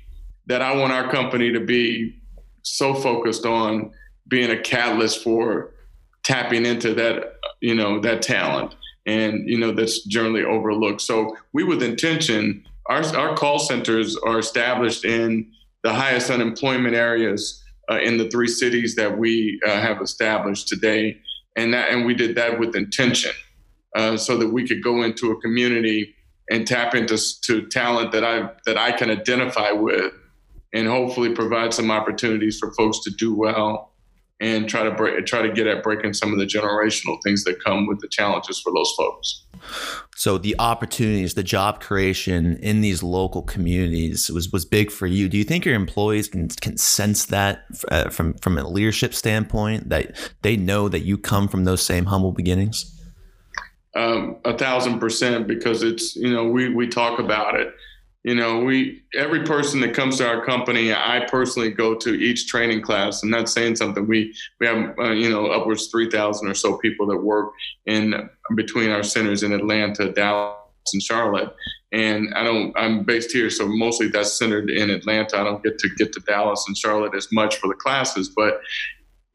that 0.45 0.61
I 0.61 0.75
want 0.75 0.93
our 0.93 1.11
company 1.11 1.51
to 1.51 1.59
be 1.59 2.15
so 2.61 2.93
focused 2.93 3.45
on 3.45 3.91
being 4.27 4.51
a 4.51 4.61
catalyst 4.61 5.23
for 5.23 5.73
tapping 6.23 6.65
into 6.65 6.93
that 6.93 7.35
you 7.61 7.75
know 7.75 7.99
that 7.99 8.21
talent 8.21 8.75
and 9.05 9.47
you 9.49 9.57
know 9.57 9.71
that's 9.71 10.03
generally 10.05 10.43
overlooked. 10.43 11.01
So 11.01 11.35
we 11.53 11.63
with 11.63 11.83
intention 11.83 12.63
our, 12.87 13.03
our 13.17 13.35
call 13.35 13.59
centers 13.59 14.15
are 14.15 14.39
established 14.39 15.05
in 15.05 15.51
the 15.83 15.93
highest 15.93 16.29
unemployment 16.29 16.95
areas 16.95 17.63
uh, 17.91 17.99
in 17.99 18.17
the 18.17 18.29
three 18.29 18.47
cities 18.47 18.95
that 18.95 19.17
we 19.17 19.59
uh, 19.65 19.79
have 19.79 20.01
established 20.01 20.67
today, 20.67 21.17
and 21.55 21.73
that 21.73 21.89
and 21.89 22.05
we 22.05 22.13
did 22.13 22.35
that 22.35 22.59
with 22.59 22.75
intention, 22.75 23.31
uh, 23.95 24.17
so 24.17 24.37
that 24.37 24.49
we 24.49 24.67
could 24.67 24.83
go 24.83 25.03
into 25.03 25.31
a 25.31 25.41
community 25.41 26.13
and 26.49 26.65
tap 26.65 26.95
into 26.95 27.17
to 27.43 27.67
talent 27.67 28.11
that 28.11 28.23
I 28.23 28.49
that 28.65 28.77
I 28.77 28.91
can 28.91 29.09
identify 29.09 29.71
with, 29.71 30.13
and 30.73 30.87
hopefully 30.87 31.33
provide 31.33 31.73
some 31.73 31.91
opportunities 31.91 32.57
for 32.59 32.73
folks 32.73 32.99
to 33.03 33.11
do 33.11 33.35
well 33.35 33.93
and 34.39 34.69
try 34.69 34.83
to 34.83 34.91
break, 34.91 35.25
try 35.25 35.41
to 35.41 35.51
get 35.51 35.67
at 35.67 35.81
breaking 35.81 36.13
some 36.13 36.31
of 36.31 36.37
the 36.37 36.45
generational 36.45 37.17
things 37.23 37.43
that 37.43 37.63
come 37.63 37.87
with 37.87 37.99
the 38.01 38.07
challenges 38.07 38.59
for 38.59 38.71
those 38.71 38.93
folks. 38.95 39.43
So 40.15 40.37
the 40.37 40.55
opportunities, 40.59 41.33
the 41.33 41.43
job 41.43 41.79
creation 41.79 42.57
in 42.57 42.81
these 42.81 43.03
local 43.03 43.41
communities 43.41 44.29
was 44.29 44.51
was 44.51 44.65
big 44.65 44.91
for 44.91 45.07
you. 45.07 45.29
Do 45.29 45.37
you 45.37 45.43
think 45.43 45.65
your 45.65 45.75
employees 45.75 46.27
can 46.27 46.49
can 46.49 46.77
sense 46.77 47.25
that 47.25 47.65
uh, 47.89 48.09
from 48.09 48.33
from 48.35 48.57
a 48.57 48.67
leadership 48.67 49.13
standpoint 49.13 49.89
that 49.89 50.15
they 50.41 50.55
know 50.55 50.89
that 50.89 51.01
you 51.01 51.17
come 51.17 51.47
from 51.47 51.65
those 51.65 51.81
same 51.81 52.05
humble 52.05 52.31
beginnings? 52.31 52.96
Um, 53.97 54.37
a 54.45 54.55
thousand 54.55 54.99
percent, 54.99 55.47
because 55.47 55.81
it's 55.81 56.15
you 56.15 56.31
know 56.31 56.47
we 56.47 56.69
we 56.69 56.87
talk 56.87 57.19
about 57.19 57.59
it 57.59 57.73
you 58.27 58.35
know, 58.35 58.59
we 58.59 59.03
every 59.15 59.45
person 59.45 59.79
that 59.79 59.93
comes 59.93 60.17
to 60.17 60.27
our 60.27 60.43
company, 60.43 60.93
I 60.93 61.25
personally 61.31 61.71
go 61.71 61.95
to 61.95 62.13
each 62.13 62.47
training 62.47 62.81
class, 62.81 63.23
and 63.23 63.33
that's 63.33 63.53
saying 63.53 63.77
something. 63.77 64.05
We 64.05 64.35
we 64.59 64.67
have 64.67 64.99
uh, 64.99 65.11
you 65.11 65.29
know 65.29 65.47
upwards 65.47 65.87
three 65.87 66.11
thousand 66.11 66.49
or 66.49 66.53
so 66.53 66.77
people 66.77 67.07
that 67.07 67.17
work 67.17 67.53
in 67.85 68.29
between 68.57 68.89
our 68.89 69.01
centers 69.01 69.43
in 69.43 69.53
Atlanta, 69.53 70.11
Dallas, 70.11 70.57
and 70.91 71.01
Charlotte. 71.01 71.55
And 71.93 72.33
I 72.33 72.43
don't, 72.43 72.73
I'm 72.77 73.05
based 73.05 73.31
here, 73.31 73.49
so 73.49 73.65
mostly 73.65 74.09
that's 74.09 74.37
centered 74.37 74.69
in 74.69 74.89
Atlanta. 74.89 75.37
I 75.37 75.45
don't 75.45 75.63
get 75.63 75.79
to 75.79 75.89
get 75.95 76.11
to 76.11 76.19
Dallas 76.27 76.65
and 76.67 76.75
Charlotte 76.75 77.15
as 77.15 77.29
much 77.31 77.55
for 77.55 77.67
the 77.67 77.75
classes, 77.75 78.33
but 78.35 78.59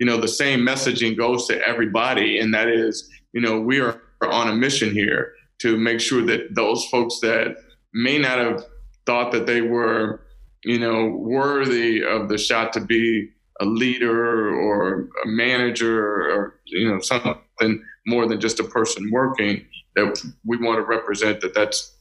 you 0.00 0.06
know, 0.06 0.18
the 0.18 0.28
same 0.28 0.60
messaging 0.60 1.16
goes 1.16 1.46
to 1.46 1.66
everybody, 1.66 2.40
and 2.40 2.52
that 2.52 2.68
is, 2.68 3.08
you 3.32 3.40
know, 3.40 3.58
we 3.58 3.80
are 3.80 4.02
on 4.30 4.48
a 4.48 4.54
mission 4.54 4.92
here 4.92 5.32
to 5.60 5.76
make 5.76 6.00
sure 6.00 6.22
that 6.26 6.54
those 6.54 6.84
folks 6.86 7.20
that 7.20 7.56
may 7.94 8.18
not 8.18 8.38
have 8.38 8.64
thought 9.06 9.32
that 9.32 9.46
they 9.46 9.60
were, 9.60 10.22
you 10.64 10.78
know, 10.78 11.06
worthy 11.06 12.04
of 12.04 12.28
the 12.28 12.38
shot 12.38 12.72
to 12.72 12.80
be 12.80 13.30
a 13.60 13.64
leader 13.64 14.54
or 14.54 15.08
a 15.24 15.26
manager 15.26 16.30
or, 16.30 16.60
you 16.64 16.88
know, 16.88 17.00
something 17.00 17.84
more 18.06 18.26
than 18.26 18.40
just 18.40 18.60
a 18.60 18.64
person 18.64 19.10
working 19.12 19.64
that 19.94 20.32
we 20.44 20.56
want 20.56 20.78
to 20.78 20.84
represent 20.84 21.40
that 21.40 21.54
that's 21.54 21.94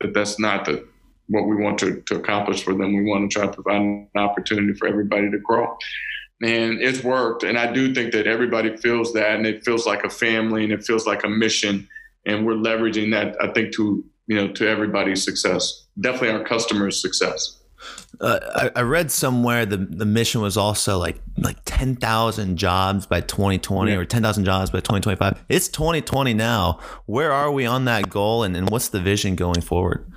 that 0.00 0.14
that's 0.14 0.38
not 0.38 0.64
the 0.64 0.86
what 1.28 1.46
we 1.46 1.56
want 1.56 1.78
to, 1.78 2.00
to 2.06 2.16
accomplish 2.16 2.62
for 2.62 2.72
them. 2.74 2.94
We 2.94 3.04
want 3.04 3.30
to 3.30 3.38
try 3.38 3.46
to 3.46 3.52
provide 3.52 3.82
an 3.82 4.08
opportunity 4.14 4.72
for 4.72 4.88
everybody 4.88 5.30
to 5.30 5.38
grow. 5.38 5.76
And 6.40 6.80
it's 6.80 7.02
worked. 7.02 7.42
And 7.42 7.58
I 7.58 7.72
do 7.72 7.92
think 7.92 8.12
that 8.12 8.26
everybody 8.26 8.76
feels 8.76 9.12
that 9.14 9.36
and 9.36 9.46
it 9.46 9.64
feels 9.64 9.86
like 9.86 10.04
a 10.04 10.10
family 10.10 10.62
and 10.64 10.72
it 10.72 10.84
feels 10.84 11.06
like 11.06 11.24
a 11.24 11.28
mission. 11.28 11.88
And 12.26 12.46
we're 12.46 12.54
leveraging 12.54 13.10
that, 13.12 13.36
I 13.42 13.48
think, 13.52 13.74
to 13.74 14.04
you 14.28 14.36
know, 14.36 14.48
to 14.52 14.68
everybody's 14.68 15.24
success. 15.24 15.86
Definitely 15.98 16.30
our 16.30 16.44
customers' 16.44 17.00
success. 17.00 17.58
Uh, 18.20 18.38
I, 18.54 18.80
I, 18.80 18.82
read 18.82 19.10
somewhere 19.10 19.64
the 19.64 19.76
the 19.76 20.04
mission 20.04 20.40
was 20.40 20.56
also 20.56 20.98
like 20.98 21.20
like 21.36 21.58
ten 21.64 21.94
thousand 21.94 22.56
jobs 22.56 23.06
by 23.06 23.20
2020 23.20 23.92
yeah. 23.92 23.96
or 23.96 24.04
ten 24.04 24.22
thousand 24.22 24.44
jobs 24.44 24.70
by 24.70 24.78
2025. 24.78 25.44
It's 25.48 25.68
2020 25.68 26.34
now. 26.34 26.80
Where 27.06 27.32
are 27.32 27.52
we 27.52 27.64
on 27.64 27.84
that 27.84 28.10
goal, 28.10 28.42
and, 28.42 28.56
and 28.56 28.68
what's 28.70 28.88
the 28.88 29.00
vision 29.00 29.36
going 29.36 29.60
forward? 29.60 30.10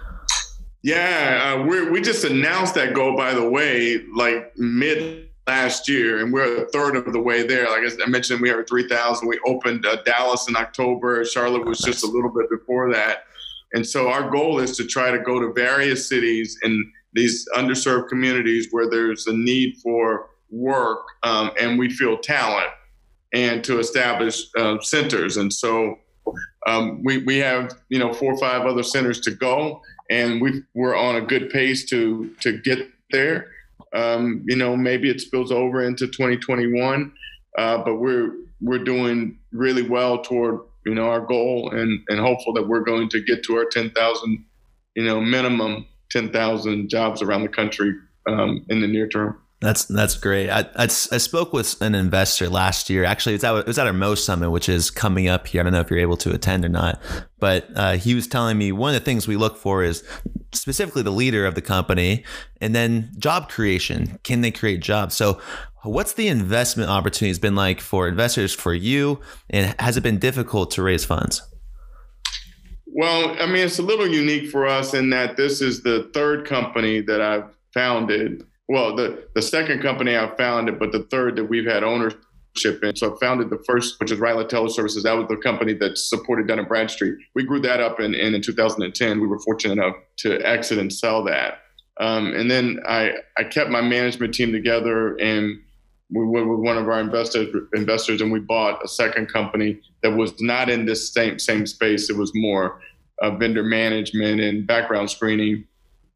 Yeah, 0.82 1.56
uh, 1.60 1.64
we 1.64 1.90
we 1.90 2.02
just 2.02 2.24
announced 2.24 2.74
that 2.76 2.96
goal 2.96 3.16
by 3.16 3.34
the 3.34 3.48
way, 3.48 4.04
like 4.16 4.52
mid 4.58 5.30
last 5.48 5.90
year, 5.90 6.24
and 6.24 6.32
we're 6.32 6.66
a 6.66 6.70
third 6.70 6.96
of 6.96 7.12
the 7.12 7.20
way 7.20 7.46
there. 7.46 7.70
Like 7.70 7.92
I 8.02 8.10
mentioned, 8.10 8.42
we 8.42 8.52
are 8.52 8.64
3,000. 8.64 9.28
We 9.28 9.40
opened 9.46 9.86
uh, 9.86 9.98
Dallas 10.04 10.48
in 10.48 10.56
October. 10.56 11.26
Charlotte 11.26 11.66
was 11.66 11.80
just 11.80 12.04
a 12.04 12.08
little 12.08 12.30
bit 12.30 12.50
before 12.50 12.92
that. 12.94 13.24
And 13.74 13.86
so 13.86 14.10
our 14.10 14.30
goal 14.30 14.60
is 14.60 14.76
to 14.78 14.86
try 14.86 15.12
to 15.12 15.20
go 15.20 15.40
to 15.40 15.54
various 15.54 16.08
cities 16.08 16.58
in 16.64 16.92
these 17.14 17.48
underserved 17.56 18.10
communities 18.10 18.68
where 18.72 18.90
there's 18.90 19.28
a 19.28 19.34
need 19.34 19.78
for 19.78 20.30
work 20.50 21.04
um, 21.24 21.52
and 21.60 21.80
we 21.80 21.90
feel 21.90 22.18
talent 22.18 22.70
and 23.34 23.64
to 23.64 23.80
establish 23.80 24.44
uh, 24.58 24.80
centers. 24.82 25.38
And 25.38 25.52
so 25.52 25.98
um, 26.68 27.02
we, 27.04 27.20
we 27.20 27.38
have, 27.38 27.74
you 27.90 27.98
know, 27.98 28.14
four 28.14 28.34
or 28.34 28.38
five 28.38 28.66
other 28.66 28.84
centers 28.84 29.20
to 29.22 29.32
go 29.32 29.82
and 30.10 30.42
we 30.42 30.62
we're 30.74 30.96
on 30.96 31.16
a 31.16 31.22
good 31.22 31.50
pace 31.50 31.86
to, 31.90 32.30
to 32.42 32.60
get 32.60 32.80
there. 33.12 33.50
Um, 33.94 34.44
you 34.48 34.56
know, 34.56 34.76
maybe 34.76 35.10
it 35.10 35.22
spills 35.22 35.52
over 35.52 35.84
into 35.84 36.08
2021, 36.08 37.12
uh, 37.58 37.78
but 37.80 37.96
we're, 37.96 38.34
we're 38.60 38.84
doing 38.84 39.40
really 39.52 39.84
well 39.84 40.22
toward 40.22 40.62
you 40.86 40.96
know, 40.96 41.08
our 41.08 41.22
goal 41.22 41.72
and, 41.72 42.02
and 42.10 42.20
hopeful 42.20 42.54
that 42.54 42.68
we're 42.68 42.82
going 42.82 43.10
to 43.10 43.22
get 43.22 43.44
to 43.44 43.56
our 43.56 43.66
10,000, 43.66 44.46
you 44.96 45.06
know, 45.06 45.22
minimum 45.22 45.86
10,000 46.12 46.90
jobs 46.90 47.22
around 47.22 47.44
the 47.44 47.50
country 47.50 47.94
um, 48.28 48.66
in 48.70 48.82
the 48.82 48.88
near 48.88 49.08
term. 49.08 49.41
That's 49.62 49.86
that's 49.86 50.18
great. 50.18 50.50
I, 50.50 50.62
I, 50.76 50.84
I, 50.86 50.88
spoke 50.88 51.54
with 51.54 51.80
an 51.84 51.94
investor 51.94 52.50
last 52.50 52.90
year. 52.90 53.04
Actually, 53.04 53.34
it 53.34 53.36
was, 53.36 53.44
at, 53.44 53.56
it 53.58 53.68
was 53.68 53.78
at 53.78 53.86
our 53.86 53.94
Most 53.94 54.26
Summit, 54.26 54.50
which 54.50 54.68
is 54.68 54.90
coming 54.90 55.28
up 55.28 55.46
here. 55.46 55.62
I 55.62 55.64
don't 55.64 55.72
know 55.72 55.82
if 55.82 55.92
you're 55.92 56.00
able 56.00 56.18
to 56.18 56.34
attend 56.34 56.66
or 56.66 56.70
not, 56.70 57.00
but 57.38 57.68
uh, 57.76 57.94
he 57.94 58.16
was 58.16 58.26
telling 58.26 58.58
me 58.58 58.72
one 58.72 58.96
of 58.96 59.00
the 59.00 59.06
things 59.06 59.28
we 59.28 59.38
look 59.38 59.58
for 59.58 59.84
is 59.84 60.04
specifically 60.52 61.04
the 61.04 61.12
leader 61.12 61.46
of 61.46 61.54
the 61.54 61.62
company, 61.62 62.26
and 62.60 62.74
then 62.74 63.12
job 63.20 63.50
creation. 63.50 64.18
Can 64.24 64.42
they 64.42 64.50
create 64.50 64.82
jobs? 64.82 65.16
So, 65.16 65.40
what's 65.84 66.14
the 66.14 66.28
investment 66.28 66.90
opportunities 66.90 67.38
been 67.38 67.56
like 67.56 67.82
for 67.82 68.08
investors 68.08 68.56
for 68.56 68.74
you, 68.74 69.20
and 69.52 69.76
has 69.80 69.96
it 69.96 70.02
been 70.02 70.18
difficult 70.18 70.72
to 70.72 70.82
raise 70.82 71.06
funds? 71.06 71.44
Well, 72.88 73.40
I 73.40 73.46
mean, 73.46 73.68
it's 73.68 73.78
a 73.78 73.84
little 73.84 74.08
unique 74.08 74.50
for 74.50 74.66
us 74.66 74.96
in 74.96 75.12
that 75.12 75.38
this 75.38 75.62
is 75.62 75.84
the 75.84 76.10
third 76.16 76.48
company 76.48 77.02
that 77.02 77.22
I've 77.22 77.56
founded 77.76 78.44
well, 78.72 78.96
the, 78.96 79.28
the 79.36 79.42
second 79.42 79.82
company 79.82 80.16
I 80.16 80.34
founded, 80.38 80.80
but 80.80 80.94
the 80.94 81.04
third 81.12 81.36
that 81.36 81.44
we've 81.44 81.66
had 81.66 81.84
ownership 81.84 82.82
in. 82.82 82.96
So 82.96 83.14
I 83.14 83.20
founded 83.20 83.50
the 83.50 83.62
first, 83.68 84.00
which 84.00 84.12
is 84.12 84.20
Ryla 84.20 84.48
Teleservices. 84.48 85.04
That 85.04 85.12
was 85.12 85.28
the 85.28 85.36
company 85.36 85.74
that 85.74 85.98
supported 85.98 86.48
Dun 86.48 86.64
& 86.66 86.68
Bradstreet. 86.70 87.16
We 87.36 87.44
grew 87.44 87.60
that 87.64 87.82
up 87.82 88.00
in, 88.00 88.14
in 88.16 88.42
2010. 88.42 89.20
We 89.20 89.28
were 89.28 89.40
fortunate 89.40 89.74
enough 89.74 89.96
to 90.20 90.40
exit 90.48 90.78
and 90.78 90.92
sell 90.92 91.22
that. 91.26 91.56
Um, 92.00 92.34
and 92.34 92.50
then 92.50 92.80
I, 92.88 93.12
I 93.38 93.44
kept 93.44 93.70
my 93.70 93.82
management 93.82 94.34
team 94.34 94.54
together 94.54 95.18
and 95.18 95.60
we 96.10 96.26
went 96.26 96.48
with 96.48 96.60
one 96.60 96.78
of 96.78 96.88
our 96.88 97.02
investors, 97.02 97.54
investors 97.74 98.22
and 98.22 98.32
we 98.32 98.40
bought 98.40 98.82
a 98.86 98.88
second 98.88 99.28
company 99.28 99.82
that 100.02 100.12
was 100.12 100.34
not 100.40 100.70
in 100.70 100.86
this 100.86 101.14
same, 101.14 101.40
same 101.40 101.68
space. 101.68 102.10
It 102.10 102.16
was 102.16 102.32
more 102.36 102.80
uh, 103.22 103.32
vendor 103.32 103.64
management 103.64 104.40
and 104.40 104.66
background 104.66 105.12
screening 105.12 105.66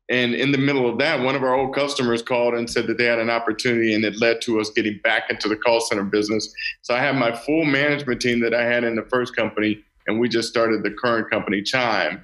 and 0.10 0.36
in 0.36 0.52
the 0.52 0.58
middle 0.58 0.88
of 0.88 1.00
that, 1.00 1.22
one 1.22 1.36
of 1.36 1.44
our 1.44 1.56
old 1.56 1.74
customers 1.74 2.22
called 2.22 2.54
and 2.54 2.70
said 2.70 2.86
that 2.88 2.98
they 2.98 3.06
had 3.06 3.20
an 3.20 3.30
opportunity, 3.30 3.96
and 3.96 4.06
it 4.06 4.20
led 4.22 4.42
to 4.42 4.60
us 4.60 4.70
getting 4.70 5.00
back 5.04 5.30
into 5.30 5.48
the 5.48 5.56
call 5.56 5.82
center 5.82 6.04
business. 6.04 6.54
So 6.84 6.94
I 6.94 7.00
have 7.00 7.16
my 7.16 7.36
full 7.36 7.66
management 7.66 8.22
team 8.22 8.40
that 8.42 8.54
I 8.54 8.66
had 8.66 8.84
in 8.84 8.96
the 8.96 9.06
first 9.10 9.36
company, 9.36 9.84
and 10.06 10.20
we 10.20 10.30
just 10.30 10.48
started 10.48 10.84
the 10.84 10.92
current 10.92 11.32
company, 11.32 11.64
Chime, 11.64 12.22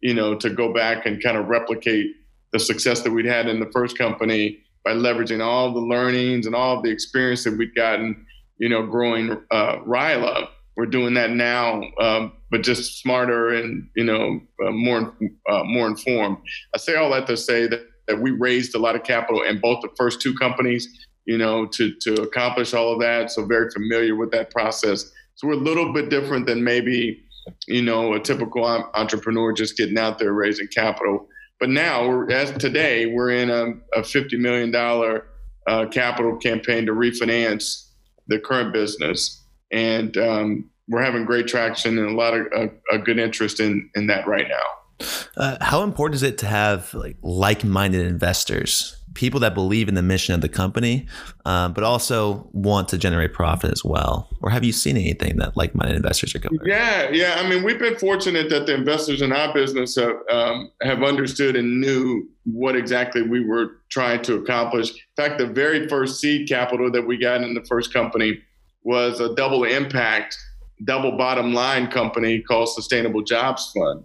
you 0.00 0.14
know, 0.14 0.36
to 0.36 0.48
go 0.48 0.72
back 0.72 1.06
and 1.06 1.20
kind 1.20 1.36
of 1.36 1.48
replicate 1.48 2.14
the 2.52 2.60
success 2.60 3.00
that 3.00 3.10
we'd 3.10 3.26
had 3.26 3.48
in 3.48 3.58
the 3.58 3.70
first 3.72 3.98
company 3.98 4.58
by 4.84 4.92
leveraging 4.92 5.42
all 5.42 5.72
the 5.72 5.80
learnings 5.80 6.46
and 6.46 6.54
all 6.54 6.80
the 6.82 6.90
experience 6.90 7.42
that 7.42 7.58
we'd 7.58 7.74
gotten, 7.74 8.24
you 8.58 8.68
know, 8.68 8.86
growing 8.86 9.32
uh, 9.50 9.78
Ryla 9.78 10.48
we're 10.76 10.86
doing 10.86 11.14
that 11.14 11.30
now, 11.30 11.82
um, 12.00 12.32
but 12.50 12.62
just 12.62 13.00
smarter 13.00 13.50
and 13.50 13.88
you 13.94 14.04
know 14.04 14.40
uh, 14.64 14.70
more 14.70 15.14
uh, 15.48 15.64
more 15.64 15.86
informed. 15.86 16.38
I 16.74 16.78
say 16.78 16.96
all 16.96 17.10
that 17.10 17.26
to 17.28 17.36
say 17.36 17.66
that, 17.66 17.80
that 18.08 18.20
we 18.20 18.32
raised 18.32 18.74
a 18.74 18.78
lot 18.78 18.96
of 18.96 19.04
capital 19.04 19.42
in 19.42 19.60
both 19.60 19.82
the 19.82 19.90
first 19.96 20.20
two 20.20 20.34
companies, 20.34 20.88
you 21.26 21.38
know, 21.38 21.66
to 21.66 21.94
to 22.00 22.14
accomplish 22.22 22.74
all 22.74 22.92
of 22.92 23.00
that. 23.00 23.30
So 23.30 23.44
very 23.46 23.70
familiar 23.70 24.16
with 24.16 24.32
that 24.32 24.50
process. 24.50 25.10
So 25.36 25.48
we're 25.48 25.54
a 25.54 25.56
little 25.56 25.92
bit 25.92 26.10
different 26.10 26.46
than 26.46 26.64
maybe 26.64 27.22
you 27.68 27.82
know 27.82 28.14
a 28.14 28.20
typical 28.20 28.64
entrepreneur 28.94 29.52
just 29.52 29.76
getting 29.76 29.98
out 29.98 30.18
there 30.18 30.32
raising 30.32 30.68
capital. 30.68 31.28
But 31.60 31.70
now, 31.70 32.24
as 32.24 32.50
today, 32.52 33.06
we're 33.06 33.30
in 33.30 33.48
a, 33.48 33.74
a 33.98 34.02
fifty 34.02 34.36
million 34.36 34.72
dollar 34.72 35.26
uh, 35.68 35.86
capital 35.86 36.36
campaign 36.36 36.84
to 36.86 36.92
refinance 36.92 37.90
the 38.26 38.40
current 38.40 38.72
business 38.72 39.43
and 39.74 40.16
um, 40.16 40.70
we're 40.88 41.02
having 41.02 41.24
great 41.24 41.48
traction 41.48 41.98
and 41.98 42.08
a 42.08 42.14
lot 42.14 42.34
of 42.34 42.46
uh, 42.56 42.68
a 42.90 42.98
good 42.98 43.18
interest 43.18 43.60
in 43.60 43.90
in 43.94 44.06
that 44.06 44.26
right 44.26 44.46
now. 44.48 45.06
Uh, 45.36 45.56
how 45.60 45.82
important 45.82 46.14
is 46.14 46.22
it 46.22 46.38
to 46.38 46.46
have 46.46 46.94
like 46.94 47.16
like-minded 47.22 48.06
investors 48.06 48.96
people 49.14 49.38
that 49.38 49.54
believe 49.54 49.88
in 49.88 49.94
the 49.94 50.02
mission 50.02 50.34
of 50.34 50.40
the 50.40 50.48
company, 50.48 51.06
uh, 51.44 51.68
but 51.68 51.84
also 51.84 52.48
want 52.52 52.88
to 52.88 52.98
generate 52.98 53.32
profit 53.32 53.70
as 53.70 53.84
well? 53.84 54.28
Or 54.42 54.50
have 54.50 54.64
you 54.64 54.72
seen 54.72 54.96
anything 54.96 55.36
that 55.36 55.56
like-minded 55.56 55.96
investors 55.96 56.34
are 56.34 56.40
going? 56.40 56.58
Yeah, 56.64 57.10
yeah. 57.10 57.36
I 57.38 57.48
mean, 57.48 57.62
we've 57.62 57.78
been 57.78 57.96
fortunate 57.96 58.50
that 58.50 58.66
the 58.66 58.74
investors 58.74 59.22
in 59.22 59.32
our 59.32 59.52
business 59.52 59.96
have 59.96 60.16
um, 60.30 60.70
have 60.82 61.02
understood 61.02 61.56
and 61.56 61.80
knew 61.80 62.28
what 62.44 62.76
exactly 62.76 63.22
we 63.22 63.44
were 63.44 63.80
trying 63.88 64.22
to 64.22 64.34
accomplish. 64.34 64.90
In 64.90 65.24
fact, 65.24 65.38
the 65.38 65.46
very 65.46 65.88
first 65.88 66.20
seed 66.20 66.48
capital 66.48 66.90
that 66.90 67.06
we 67.06 67.16
got 67.16 67.42
in 67.42 67.54
the 67.54 67.64
first 67.64 67.92
company 67.92 68.40
was 68.84 69.20
a 69.20 69.34
double 69.34 69.64
impact, 69.64 70.38
double 70.84 71.16
bottom 71.16 71.52
line 71.52 71.88
company 71.88 72.40
called 72.40 72.68
Sustainable 72.68 73.22
Jobs 73.22 73.72
Fund, 73.72 74.04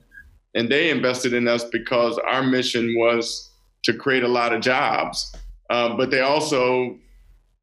and 0.56 0.70
they 0.70 0.90
invested 0.90 1.34
in 1.34 1.48
us 1.48 1.66
because 1.66 2.18
our 2.20 2.42
mission 2.42 2.96
was 2.98 3.52
to 3.84 3.94
create 3.94 4.24
a 4.24 4.28
lot 4.28 4.54
of 4.54 4.62
jobs. 4.62 5.36
Uh, 5.70 5.96
but 5.96 6.10
they 6.10 6.22
also, 6.22 6.98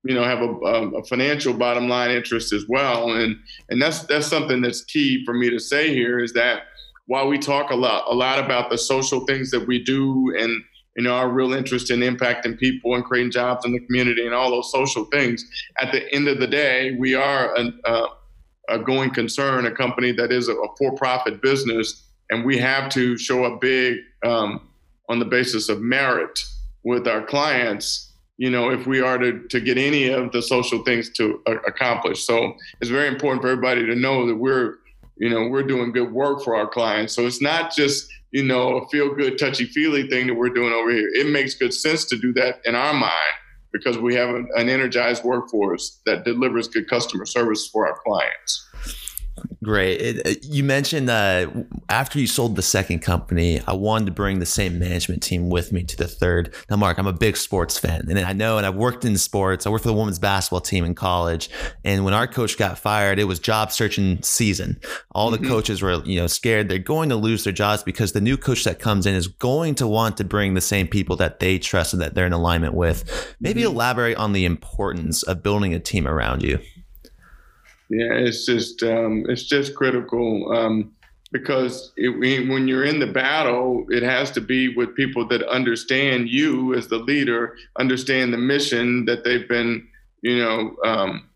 you 0.04 0.14
know, 0.14 0.22
have 0.22 0.40
a, 0.40 0.50
a, 0.96 1.04
financial 1.04 1.52
bottom 1.52 1.88
line 1.88 2.10
interest 2.10 2.52
as 2.52 2.64
well, 2.68 3.12
and 3.12 3.36
and 3.68 3.82
that's 3.82 4.04
that's 4.04 4.28
something 4.28 4.60
that's 4.60 4.84
key 4.84 5.24
for 5.24 5.34
me 5.34 5.50
to 5.50 5.58
say 5.58 5.92
here 5.92 6.20
is 6.20 6.32
that 6.34 6.62
while 7.06 7.26
we 7.26 7.38
talk 7.38 7.70
a 7.70 7.74
lot 7.74 8.04
a 8.08 8.14
lot 8.14 8.38
about 8.38 8.70
the 8.70 8.78
social 8.78 9.26
things 9.26 9.50
that 9.50 9.66
we 9.66 9.82
do 9.82 10.32
and 10.38 10.62
you 10.96 11.04
know 11.04 11.14
our 11.14 11.28
real 11.28 11.52
interest 11.52 11.90
in 11.90 12.00
impacting 12.00 12.58
people 12.58 12.94
and 12.94 13.04
creating 13.04 13.30
jobs 13.30 13.64
in 13.64 13.72
the 13.72 13.80
community 13.80 14.24
and 14.24 14.34
all 14.34 14.50
those 14.50 14.70
social 14.70 15.04
things, 15.06 15.44
at 15.80 15.92
the 15.92 16.12
end 16.14 16.28
of 16.28 16.40
the 16.40 16.46
day, 16.46 16.96
we 16.98 17.14
are 17.14 17.54
a, 17.56 17.72
a, 17.84 18.06
a 18.70 18.78
going 18.78 19.10
concern, 19.10 19.66
a 19.66 19.72
company 19.72 20.12
that 20.12 20.32
is 20.32 20.48
a, 20.48 20.54
a 20.54 20.76
for-profit 20.78 21.42
business, 21.42 22.04
and 22.30 22.44
we 22.44 22.58
have 22.58 22.88
to 22.90 23.16
show 23.16 23.44
up 23.44 23.60
big. 23.60 23.98
Um, 24.24 24.68
on 25.08 25.18
the 25.18 25.24
basis 25.24 25.68
of 25.68 25.80
merit 25.80 26.40
with 26.84 27.06
our 27.06 27.22
clients 27.22 28.12
you 28.38 28.50
know 28.50 28.70
if 28.70 28.86
we 28.86 29.00
are 29.00 29.18
to, 29.18 29.46
to 29.48 29.60
get 29.60 29.78
any 29.78 30.08
of 30.08 30.32
the 30.32 30.42
social 30.42 30.82
things 30.84 31.10
to 31.10 31.40
uh, 31.46 31.56
accomplish 31.66 32.24
so 32.24 32.54
it's 32.80 32.90
very 32.90 33.08
important 33.08 33.42
for 33.42 33.48
everybody 33.48 33.84
to 33.86 33.94
know 33.94 34.26
that 34.26 34.36
we're 34.36 34.76
you 35.16 35.28
know 35.28 35.48
we're 35.48 35.62
doing 35.62 35.92
good 35.92 36.12
work 36.12 36.42
for 36.42 36.56
our 36.56 36.66
clients 36.66 37.14
so 37.14 37.26
it's 37.26 37.40
not 37.40 37.74
just 37.74 38.08
you 38.36 38.42
know 38.42 38.76
a 38.76 38.88
feel 38.88 39.14
good 39.14 39.38
touchy 39.38 39.64
feely 39.64 40.06
thing 40.08 40.26
that 40.26 40.34
we're 40.34 40.50
doing 40.50 40.70
over 40.70 40.90
here. 40.90 41.08
It 41.14 41.32
makes 41.32 41.54
good 41.54 41.72
sense 41.72 42.04
to 42.04 42.18
do 42.18 42.34
that 42.34 42.60
in 42.66 42.74
our 42.74 42.92
mind 42.92 43.34
because 43.72 43.96
we 43.96 44.14
have 44.14 44.28
an, 44.28 44.46
an 44.56 44.68
energized 44.68 45.24
workforce 45.24 46.02
that 46.04 46.26
delivers 46.26 46.68
good 46.68 46.86
customer 46.86 47.24
service 47.24 47.66
for 47.66 47.88
our 47.88 47.96
clients 48.06 48.65
Great. 49.62 50.00
It, 50.00 50.44
you 50.44 50.62
mentioned 50.62 51.10
uh, 51.10 51.50
after 51.88 52.18
you 52.18 52.26
sold 52.26 52.56
the 52.56 52.62
second 52.62 53.00
company, 53.00 53.60
I 53.66 53.72
wanted 53.72 54.06
to 54.06 54.12
bring 54.12 54.38
the 54.38 54.46
same 54.46 54.78
management 54.78 55.22
team 55.22 55.50
with 55.50 55.72
me 55.72 55.82
to 55.82 55.96
the 55.96 56.06
third. 56.06 56.54
Now, 56.70 56.76
Mark, 56.76 56.98
I'm 56.98 57.06
a 57.06 57.12
big 57.12 57.36
sports 57.36 57.78
fan, 57.78 58.06
and 58.08 58.18
I 58.18 58.32
know, 58.32 58.58
and 58.58 58.66
I've 58.66 58.76
worked 58.76 59.04
in 59.04 59.18
sports. 59.18 59.66
I 59.66 59.70
worked 59.70 59.82
for 59.82 59.88
the 59.88 59.96
women's 59.96 60.18
basketball 60.18 60.60
team 60.60 60.84
in 60.84 60.94
college, 60.94 61.50
and 61.84 62.04
when 62.04 62.14
our 62.14 62.26
coach 62.26 62.56
got 62.56 62.78
fired, 62.78 63.18
it 63.18 63.24
was 63.24 63.38
job 63.38 63.72
searching 63.72 64.22
season. 64.22 64.80
All 65.12 65.30
the 65.30 65.38
mm-hmm. 65.38 65.48
coaches 65.48 65.82
were, 65.82 66.02
you 66.04 66.20
know, 66.20 66.26
scared 66.26 66.68
they're 66.68 66.78
going 66.78 67.08
to 67.08 67.16
lose 67.16 67.44
their 67.44 67.52
jobs 67.52 67.82
because 67.82 68.12
the 68.12 68.20
new 68.20 68.36
coach 68.36 68.64
that 68.64 68.78
comes 68.78 69.04
in 69.04 69.14
is 69.14 69.26
going 69.26 69.74
to 69.76 69.86
want 69.86 70.16
to 70.18 70.24
bring 70.24 70.54
the 70.54 70.60
same 70.60 70.86
people 70.86 71.16
that 71.16 71.40
they 71.40 71.58
trust 71.58 71.92
and 71.92 72.00
that 72.00 72.14
they're 72.14 72.26
in 72.26 72.32
alignment 72.32 72.74
with. 72.74 73.34
Maybe 73.40 73.62
mm-hmm. 73.62 73.72
elaborate 73.72 74.16
on 74.16 74.32
the 74.32 74.44
importance 74.44 75.22
of 75.22 75.42
building 75.42 75.74
a 75.74 75.80
team 75.80 76.06
around 76.06 76.42
you. 76.42 76.60
Yeah, 77.88 78.14
it's 78.14 78.44
just 78.46 78.82
um, 78.82 79.24
it's 79.28 79.44
just 79.44 79.74
critical 79.74 80.52
um, 80.52 80.92
because 81.32 81.92
it, 81.96 82.08
when 82.48 82.66
you're 82.66 82.84
in 82.84 82.98
the 82.98 83.06
battle, 83.06 83.84
it 83.90 84.02
has 84.02 84.30
to 84.32 84.40
be 84.40 84.74
with 84.74 84.96
people 84.96 85.26
that 85.28 85.42
understand 85.48 86.28
you 86.28 86.74
as 86.74 86.88
the 86.88 86.98
leader, 86.98 87.56
understand 87.78 88.32
the 88.32 88.38
mission 88.38 89.04
that 89.04 89.22
they've 89.22 89.48
been, 89.48 89.86
you 90.22 90.38
know, 90.38 90.74
um, 90.84 91.28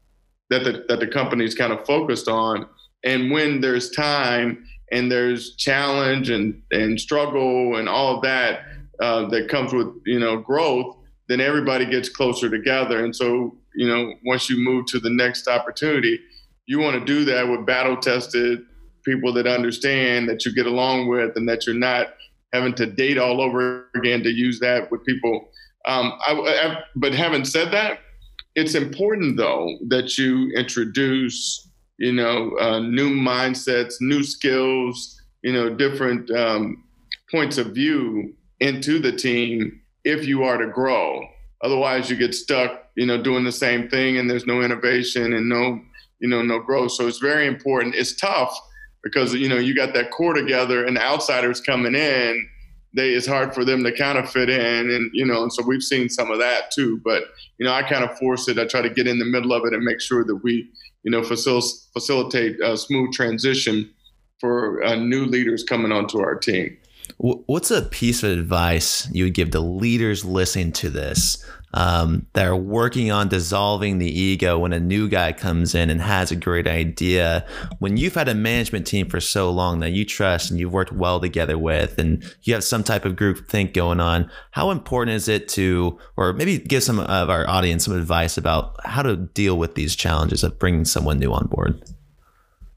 that 0.50 0.64
the 0.64 0.84
that 0.88 0.98
the 0.98 1.06
company's 1.06 1.54
kind 1.54 1.72
of 1.72 1.86
focused 1.86 2.26
on. 2.26 2.66
And 3.04 3.30
when 3.30 3.60
there's 3.60 3.90
time 3.90 4.64
and 4.90 5.10
there's 5.10 5.54
challenge 5.54 6.30
and 6.30 6.60
and 6.72 7.00
struggle 7.00 7.76
and 7.76 7.88
all 7.88 8.16
of 8.16 8.22
that 8.22 8.62
uh, 9.00 9.28
that 9.28 9.48
comes 9.48 9.72
with 9.72 9.86
you 10.04 10.18
know 10.18 10.38
growth, 10.38 10.96
then 11.28 11.40
everybody 11.40 11.86
gets 11.86 12.08
closer 12.08 12.50
together. 12.50 13.04
And 13.04 13.14
so 13.14 13.56
you 13.76 13.86
know, 13.86 14.14
once 14.24 14.50
you 14.50 14.56
move 14.56 14.86
to 14.86 14.98
the 14.98 15.10
next 15.10 15.46
opportunity 15.46 16.18
you 16.70 16.78
want 16.78 16.96
to 16.96 17.04
do 17.04 17.24
that 17.24 17.48
with 17.48 17.66
battle 17.66 17.96
tested 17.96 18.60
people 19.04 19.32
that 19.32 19.44
understand 19.44 20.28
that 20.28 20.46
you 20.46 20.54
get 20.54 20.66
along 20.66 21.08
with 21.08 21.34
and 21.34 21.48
that 21.48 21.66
you're 21.66 21.74
not 21.74 22.14
having 22.52 22.72
to 22.72 22.86
date 22.86 23.18
all 23.18 23.40
over 23.40 23.88
again 23.96 24.22
to 24.22 24.30
use 24.30 24.60
that 24.60 24.88
with 24.88 25.04
people. 25.04 25.48
Um, 25.86 26.12
I, 26.24 26.32
I, 26.32 26.78
but 26.94 27.12
having 27.12 27.44
said 27.44 27.72
that, 27.72 27.98
it's 28.54 28.76
important 28.76 29.36
though 29.36 29.78
that 29.88 30.16
you 30.16 30.52
introduce, 30.52 31.68
you 31.98 32.12
know, 32.12 32.56
uh, 32.60 32.78
new 32.78 33.10
mindsets, 33.10 33.94
new 34.00 34.22
skills, 34.22 35.20
you 35.42 35.52
know, 35.52 35.70
different 35.70 36.30
um, 36.30 36.84
points 37.32 37.58
of 37.58 37.74
view 37.74 38.32
into 38.60 39.00
the 39.00 39.10
team 39.10 39.80
if 40.04 40.24
you 40.24 40.44
are 40.44 40.58
to 40.58 40.68
grow. 40.68 41.20
Otherwise, 41.62 42.08
you 42.08 42.16
get 42.16 42.32
stuck, 42.32 42.84
you 42.94 43.06
know, 43.06 43.20
doing 43.20 43.42
the 43.42 43.50
same 43.50 43.88
thing, 43.88 44.18
and 44.18 44.30
there's 44.30 44.46
no 44.46 44.62
innovation 44.62 45.32
and 45.32 45.48
no 45.48 45.80
you 46.20 46.28
know, 46.28 46.42
no 46.42 46.58
growth. 46.58 46.92
So 46.92 47.06
it's 47.06 47.18
very 47.18 47.46
important. 47.46 47.94
It's 47.94 48.14
tough 48.14 48.58
because, 49.02 49.34
you 49.34 49.48
know, 49.48 49.56
you 49.56 49.74
got 49.74 49.94
that 49.94 50.10
core 50.10 50.34
together 50.34 50.84
and 50.84 50.98
outsiders 50.98 51.60
coming 51.60 51.94
in. 51.94 52.48
They, 52.94 53.10
it's 53.10 53.26
hard 53.26 53.54
for 53.54 53.64
them 53.64 53.84
to 53.84 53.96
kind 53.96 54.18
of 54.18 54.28
fit 54.28 54.50
in 54.50 54.90
and 54.90 55.10
you 55.14 55.24
know 55.24 55.44
and 55.44 55.52
so 55.52 55.62
we've 55.64 55.80
seen 55.80 56.08
some 56.08 56.28
of 56.28 56.40
that 56.40 56.72
too 56.72 57.00
but 57.04 57.22
you 57.56 57.64
know 57.64 57.72
i 57.72 57.84
kind 57.84 58.02
of 58.02 58.18
force 58.18 58.48
it 58.48 58.58
i 58.58 58.64
try 58.64 58.82
to 58.82 58.90
get 58.90 59.06
in 59.06 59.20
the 59.20 59.24
middle 59.24 59.52
of 59.52 59.64
it 59.64 59.72
and 59.72 59.84
make 59.84 60.00
sure 60.00 60.24
that 60.24 60.34
we 60.42 60.68
you 61.04 61.10
know 61.12 61.20
facil- 61.20 61.86
facilitate 61.92 62.60
a 62.60 62.76
smooth 62.76 63.12
transition 63.12 63.88
for 64.40 64.82
uh, 64.82 64.96
new 64.96 65.24
leaders 65.24 65.62
coming 65.62 65.92
onto 65.92 66.18
our 66.18 66.34
team 66.34 66.76
what's 67.18 67.70
a 67.70 67.82
piece 67.82 68.22
of 68.22 68.30
advice 68.30 69.08
you 69.12 69.24
would 69.24 69.34
give 69.34 69.50
to 69.50 69.60
leaders 69.60 70.24
listening 70.24 70.72
to 70.72 70.90
this 70.90 71.44
um, 71.72 72.26
that 72.32 72.46
are 72.46 72.56
working 72.56 73.10
on 73.10 73.28
dissolving 73.28 73.98
the 73.98 74.10
ego 74.10 74.58
when 74.58 74.72
a 74.72 74.80
new 74.80 75.08
guy 75.08 75.32
comes 75.32 75.74
in 75.74 75.88
and 75.88 76.00
has 76.00 76.30
a 76.30 76.36
great 76.36 76.66
idea. 76.66 77.46
When 77.78 77.96
you've 77.96 78.14
had 78.14 78.28
a 78.28 78.34
management 78.34 78.86
team 78.86 79.08
for 79.08 79.20
so 79.20 79.50
long 79.50 79.80
that 79.80 79.90
you 79.90 80.04
trust 80.04 80.50
and 80.50 80.58
you've 80.58 80.72
worked 80.72 80.92
well 80.92 81.20
together 81.20 81.56
with, 81.56 81.98
and 81.98 82.24
you 82.42 82.54
have 82.54 82.64
some 82.64 82.82
type 82.82 83.04
of 83.04 83.16
group 83.16 83.48
think 83.48 83.72
going 83.72 84.00
on, 84.00 84.30
how 84.50 84.70
important 84.70 85.14
is 85.14 85.28
it 85.28 85.48
to, 85.50 85.98
or 86.16 86.32
maybe 86.32 86.58
give 86.58 86.82
some 86.82 86.98
of 86.98 87.30
our 87.30 87.48
audience 87.48 87.84
some 87.84 87.96
advice 87.96 88.36
about 88.36 88.74
how 88.84 89.02
to 89.02 89.16
deal 89.16 89.56
with 89.56 89.74
these 89.74 89.94
challenges 89.94 90.42
of 90.42 90.58
bringing 90.58 90.84
someone 90.84 91.18
new 91.18 91.32
on 91.32 91.46
board? 91.46 91.80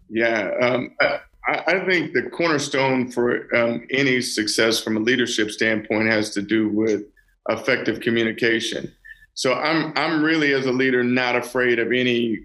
Yeah. 0.10 0.52
Um, 0.62 0.96
I- 1.02 1.20
I 1.48 1.86
think 1.86 2.14
the 2.14 2.30
cornerstone 2.30 3.12
for 3.12 3.54
um, 3.56 3.86
any 3.90 4.22
success 4.22 4.80
from 4.80 4.96
a 4.96 5.00
leadership 5.00 5.52
standpoint 5.52 6.08
has 6.10 6.30
to 6.32 6.42
do 6.42 6.70
with 6.70 7.04
effective 7.50 8.00
communication. 8.00 8.92
So 9.34 9.54
I'm 9.54 9.92
I'm 9.96 10.24
really 10.24 10.54
as 10.54 10.66
a 10.66 10.72
leader 10.72 11.04
not 11.04 11.36
afraid 11.36 11.80
of 11.80 11.92
any 11.92 12.40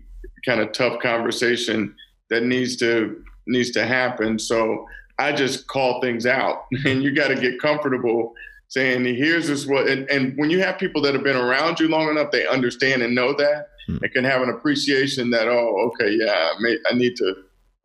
kind 0.45 0.61
of 0.61 0.73
tough 0.73 1.01
conversation 1.01 1.95
that 2.31 2.43
needs 2.43 2.77
to 2.77 3.23
needs 3.47 3.71
to 3.73 3.87
happen. 3.87 4.39
So 4.39 4.87
I 5.19 5.33
just 5.33 5.67
call 5.69 6.01
things 6.01 6.27
out, 6.27 6.67
and 6.85 7.03
you 7.03 7.15
got 7.15 7.29
to 7.29 7.35
get 7.35 7.61
comfortable 7.61 8.35
saying, 8.69 9.05
"Here's 9.05 9.49
this 9.49 9.67
what." 9.67 9.89
And, 9.89 10.09
and, 10.11 10.37
when 10.37 10.51
you 10.51 10.61
have 10.61 10.79
people 10.79 11.03
that 11.03 11.15
have 11.15 11.25
been 11.25 11.37
around 11.37 11.81
you 11.81 11.89
long 11.89 12.09
enough, 12.09 12.31
they 12.31 12.47
understand 12.47 13.03
and 13.03 13.15
know 13.15 13.33
that, 13.35 13.69
and 13.89 14.13
can 14.13 14.25
have 14.25 14.43
an 14.43 14.51
appreciation 14.51 15.31
that, 15.31 15.49
"Oh, 15.49 15.91
okay, 15.93 16.11
yeah, 16.11 16.33
I, 16.33 16.55
may, 16.61 16.79
I 16.91 16.95
need 16.95 17.17
to." 17.17 17.35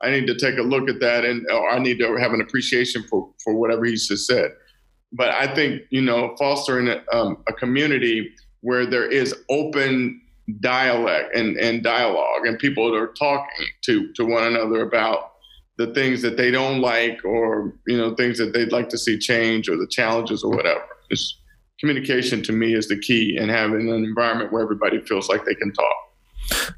I 0.04 0.12
need 0.12 0.28
to 0.28 0.36
take 0.36 0.58
a 0.58 0.62
look 0.62 0.90
at 0.90 1.00
that, 1.00 1.26
and 1.26 1.46
I 1.72 1.80
need 1.80 1.98
to 2.00 2.16
have 2.18 2.34
an 2.34 2.42
appreciation 2.42 3.04
for 3.10 3.30
for 3.44 3.54
whatever 3.54 3.86
he 3.86 3.94
just 3.94 4.28
said 4.28 4.52
but 5.14 5.30
I 5.30 5.54
think 5.54 5.84
you 5.92 6.02
know 6.02 6.36
fostering 6.38 6.90
a, 6.90 7.04
um, 7.14 7.44
a 7.48 7.54
community 7.54 8.34
where 8.62 8.86
there 8.86 9.10
is 9.10 9.34
open 9.50 10.20
dialect 10.60 11.36
and, 11.36 11.56
and 11.58 11.84
dialogue 11.84 12.46
and 12.46 12.60
people 12.60 12.94
are 12.94 13.08
talking 13.08 13.68
to 13.84 14.12
to 14.14 14.26
one 14.26 14.44
another 14.44 14.82
about 14.82 15.32
the 15.78 15.94
things 15.94 16.22
that 16.22 16.36
they 16.36 16.52
don't 16.52 16.82
like 16.82 17.24
or 17.24 17.74
you 17.88 17.98
know 17.98 18.14
things 18.16 18.38
that 18.40 18.54
they'd 18.54 18.72
like 18.72 18.90
to 18.90 18.98
see 18.98 19.18
change 19.18 19.70
or 19.70 19.78
the 19.78 19.88
challenges 19.88 20.44
or 20.44 20.52
whatever. 20.52 20.84
Just 21.10 21.38
communication 21.80 22.42
to 22.44 22.52
me 22.52 22.74
is 22.74 22.88
the 22.88 23.00
key 23.00 23.38
and 23.38 23.50
having 23.50 23.90
an 23.90 24.04
environment 24.04 24.52
where 24.52 24.64
everybody 24.64 25.00
feels 25.02 25.30
like 25.30 25.46
they 25.46 25.56
can 25.56 25.72
talk 25.72 25.96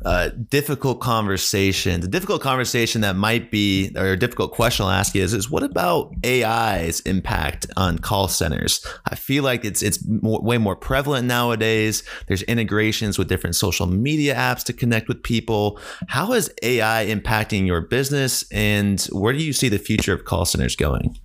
uh, 0.06 0.30
difficult 0.50 1.02
conversation. 1.02 2.02
The 2.02 2.08
difficult 2.08 2.42
conversation 2.42 3.02
that 3.02 3.16
might 3.16 3.52
be, 3.52 3.92
or 3.96 4.08
a 4.08 4.18
difficult 4.18 4.52
question 4.52 4.86
I'll 4.86 4.92
ask 4.92 5.16
you 5.16 5.24
is, 5.24 5.34
is 5.34 5.50
what 5.50 5.64
about 5.64 6.14
AI's 6.26 7.00
impact 7.02 7.68
on 7.78 8.00
call 8.00 8.28
centers? 8.28 8.86
I 9.10 9.16
feel 9.16 9.44
like 9.44 9.66
it's 9.66 9.82
it's 9.82 10.06
more, 10.08 10.42
way 10.42 10.58
more 10.58 10.76
prevalent 10.76 11.28
nowadays. 11.28 12.04
There's 12.28 12.44
integrations 12.44 13.18
with 13.18 13.28
different 13.28 13.56
social 13.56 13.88
media 13.88 14.36
apps 14.36 14.64
to 14.66 14.74
connect 14.74 15.08
with 15.08 15.24
people. 15.24 15.80
How 16.08 16.34
is 16.34 16.54
AI 16.64 17.06
impacting 17.08 17.66
your 17.66 17.82
business, 17.82 18.46
and 18.52 19.02
where 19.12 19.34
do 19.34 19.44
you 19.44 19.54
see 19.54 19.70
the 19.70 19.80
future 19.80 20.14
of 20.14 20.26
call 20.26 20.46
centers 20.46 20.76
going? 20.76 21.18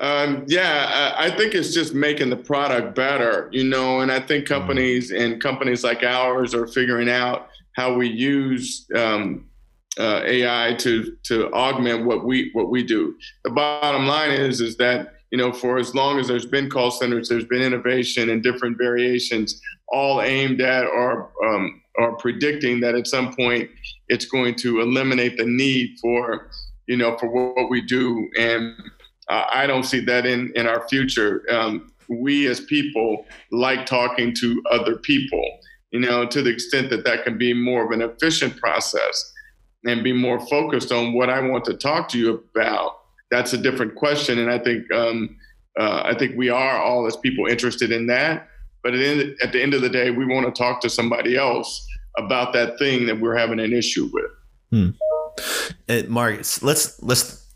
Um, 0.00 0.44
yeah, 0.46 1.14
I, 1.18 1.26
I, 1.26 1.36
think 1.36 1.54
it's 1.54 1.74
just 1.74 1.92
making 1.92 2.30
the 2.30 2.36
product 2.36 2.94
better, 2.94 3.48
you 3.50 3.64
know, 3.64 4.00
and 4.00 4.12
I 4.12 4.20
think 4.20 4.44
mm-hmm. 4.44 4.54
companies 4.54 5.10
and 5.10 5.42
companies 5.42 5.82
like 5.82 6.04
ours 6.04 6.54
are 6.54 6.68
figuring 6.68 7.08
out 7.08 7.48
how 7.72 7.94
we 7.94 8.08
use 8.08 8.86
um, 8.94 9.46
uh, 9.98 10.22
AI 10.24 10.74
to 10.78 11.16
to 11.24 11.52
augment 11.52 12.04
what 12.06 12.24
we 12.24 12.50
what 12.52 12.70
we 12.70 12.84
do. 12.84 13.16
The 13.42 13.50
bottom 13.50 14.06
line 14.06 14.30
is 14.30 14.60
is 14.60 14.76
that 14.76 15.14
you 15.32 15.38
know 15.38 15.52
for 15.52 15.78
as 15.78 15.94
long 15.96 16.20
as 16.20 16.28
there's 16.28 16.46
been 16.46 16.70
call 16.70 16.92
centers, 16.92 17.28
there's 17.28 17.44
been 17.44 17.62
innovation 17.62 18.30
and 18.30 18.40
different 18.40 18.78
variations, 18.78 19.60
all 19.88 20.22
aimed 20.22 20.60
at 20.60 20.86
or 20.86 21.32
um, 21.44 21.82
or 21.96 22.16
predicting 22.16 22.80
that 22.80 22.94
at 22.94 23.08
some 23.08 23.34
point 23.34 23.68
it's 24.06 24.26
going 24.26 24.54
to 24.54 24.80
eliminate 24.80 25.36
the 25.36 25.44
need 25.44 25.98
for 26.00 26.50
you 26.86 26.96
know 26.96 27.16
for 27.18 27.28
what 27.28 27.68
we 27.68 27.80
do 27.80 28.28
and 28.38 28.76
I 29.30 29.66
don't 29.66 29.84
see 29.84 30.00
that 30.00 30.26
in 30.26 30.52
in 30.54 30.66
our 30.66 30.88
future. 30.88 31.44
Um, 31.50 31.92
we 32.08 32.46
as 32.46 32.60
people 32.60 33.26
like 33.52 33.86
talking 33.86 34.34
to 34.36 34.62
other 34.70 34.96
people, 34.96 35.44
you 35.90 36.00
know, 36.00 36.26
to 36.26 36.42
the 36.42 36.50
extent 36.50 36.90
that 36.90 37.04
that 37.04 37.24
can 37.24 37.36
be 37.36 37.52
more 37.52 37.84
of 37.84 37.90
an 37.90 38.02
efficient 38.02 38.56
process 38.56 39.32
and 39.84 40.02
be 40.02 40.12
more 40.12 40.40
focused 40.46 40.90
on 40.90 41.12
what 41.12 41.30
I 41.30 41.40
want 41.40 41.64
to 41.66 41.74
talk 41.74 42.08
to 42.10 42.18
you 42.18 42.42
about. 42.54 43.00
That's 43.30 43.52
a 43.52 43.58
different 43.58 43.94
question, 43.94 44.38
and 44.38 44.50
I 44.50 44.58
think 44.58 44.90
um, 44.92 45.36
uh, 45.78 46.02
I 46.04 46.14
think 46.18 46.36
we 46.36 46.48
are 46.48 46.82
all 46.82 47.06
as 47.06 47.16
people 47.16 47.46
interested 47.46 47.92
in 47.92 48.06
that. 48.06 48.48
But 48.82 48.94
at 48.94 48.98
the, 48.98 49.06
end, 49.06 49.36
at 49.42 49.52
the 49.52 49.62
end 49.62 49.74
of 49.74 49.82
the 49.82 49.88
day, 49.88 50.10
we 50.10 50.24
want 50.24 50.46
to 50.46 50.52
talk 50.52 50.80
to 50.82 50.88
somebody 50.88 51.36
else 51.36 51.86
about 52.16 52.52
that 52.54 52.78
thing 52.78 53.06
that 53.06 53.20
we're 53.20 53.36
having 53.36 53.60
an 53.60 53.72
issue 53.72 54.08
with. 54.12 54.30
Hmm. 54.70 54.90
Uh, 55.88 56.02
Mark, 56.08 56.38
let's 56.62 57.02
let's 57.02 57.46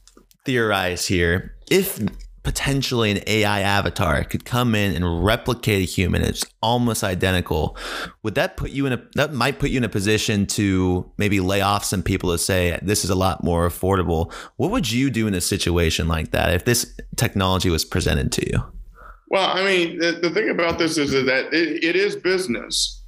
theorize 0.44 1.06
here 1.06 1.54
if 1.72 1.98
potentially 2.42 3.10
an 3.10 3.20
AI 3.26 3.60
avatar 3.60 4.24
could 4.24 4.44
come 4.44 4.74
in 4.74 4.94
and 4.94 5.24
replicate 5.24 5.82
a 5.82 5.90
human, 5.90 6.20
it's 6.20 6.44
almost 6.60 7.02
identical. 7.02 7.76
Would 8.22 8.34
that 8.34 8.58
put 8.58 8.72
you 8.72 8.84
in 8.84 8.92
a 8.92 9.02
that 9.14 9.32
might 9.32 9.58
put 9.58 9.70
you 9.70 9.78
in 9.78 9.84
a 9.84 9.88
position 9.88 10.46
to 10.48 11.10
maybe 11.16 11.40
lay 11.40 11.62
off 11.62 11.84
some 11.84 12.02
people 12.02 12.30
to 12.32 12.38
say 12.38 12.78
this 12.82 13.04
is 13.04 13.10
a 13.10 13.14
lot 13.14 13.42
more 13.42 13.66
affordable? 13.66 14.32
What 14.56 14.70
would 14.70 14.92
you 14.92 15.08
do 15.08 15.26
in 15.26 15.34
a 15.34 15.40
situation 15.40 16.08
like 16.08 16.32
that 16.32 16.52
if 16.52 16.66
this 16.66 16.94
technology 17.16 17.70
was 17.70 17.86
presented 17.86 18.32
to 18.32 18.50
you? 18.50 18.62
Well, 19.28 19.48
I 19.48 19.64
mean, 19.64 19.98
the, 19.98 20.12
the 20.12 20.28
thing 20.28 20.50
about 20.50 20.78
this 20.78 20.98
is 20.98 21.12
that 21.12 21.54
it, 21.54 21.82
it 21.82 21.96
is 21.96 22.16
business, 22.16 23.02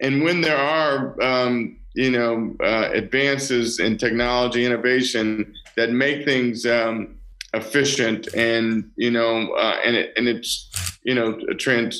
and 0.00 0.22
when 0.22 0.40
there 0.40 0.56
are 0.56 1.20
um, 1.20 1.76
you 1.94 2.12
know 2.12 2.54
uh, 2.62 2.90
advances 2.92 3.80
in 3.80 3.98
technology 3.98 4.64
innovation 4.64 5.52
that 5.76 5.90
make 5.90 6.24
things 6.24 6.64
um, 6.64 7.13
efficient 7.54 8.28
and 8.34 8.90
you 8.96 9.10
know 9.10 9.52
uh, 9.54 9.76
and 9.84 9.96
it 9.96 10.12
and 10.16 10.28
it's 10.28 10.68
you 11.02 11.14
know 11.14 11.38
a 11.50 11.54
trend 11.54 11.94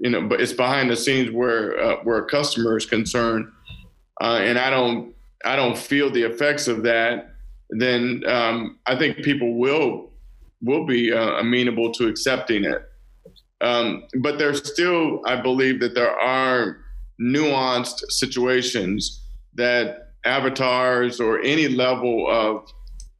you 0.00 0.10
know 0.10 0.26
but 0.28 0.40
it's 0.40 0.52
behind 0.52 0.90
the 0.90 0.96
scenes 0.96 1.30
where 1.30 1.78
uh, 1.80 1.96
where 2.04 2.18
a 2.18 2.26
customer 2.26 2.76
is 2.76 2.86
concerned. 2.86 3.50
Uh, 4.20 4.40
and 4.42 4.58
I 4.58 4.70
don't 4.70 5.14
I 5.44 5.56
don't 5.56 5.76
feel 5.76 6.10
the 6.10 6.22
effects 6.22 6.68
of 6.68 6.82
that 6.84 7.32
then 7.72 8.22
um, 8.26 8.78
I 8.86 8.96
think 8.96 9.18
people 9.18 9.58
will 9.58 10.10
will 10.60 10.86
be 10.86 11.12
uh, 11.12 11.38
amenable 11.38 11.92
to 11.92 12.06
accepting 12.06 12.64
it. 12.64 12.82
Um, 13.60 14.04
but 14.20 14.38
there's 14.38 14.70
still 14.70 15.22
I 15.26 15.40
believe 15.40 15.80
that 15.80 15.94
there 15.94 16.14
are 16.18 16.78
nuanced 17.20 18.10
situations 18.10 19.24
that 19.54 20.14
avatars 20.24 21.20
or 21.20 21.40
any 21.40 21.68
level 21.68 22.26
of 22.30 22.66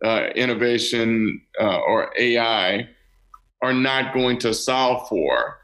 uh, 0.05 0.27
innovation 0.35 1.41
uh, 1.61 1.79
or 1.79 2.13
AI 2.19 2.89
are 3.63 3.73
not 3.73 4.13
going 4.13 4.39
to 4.41 4.53
solve 4.53 5.09
for. 5.09 5.59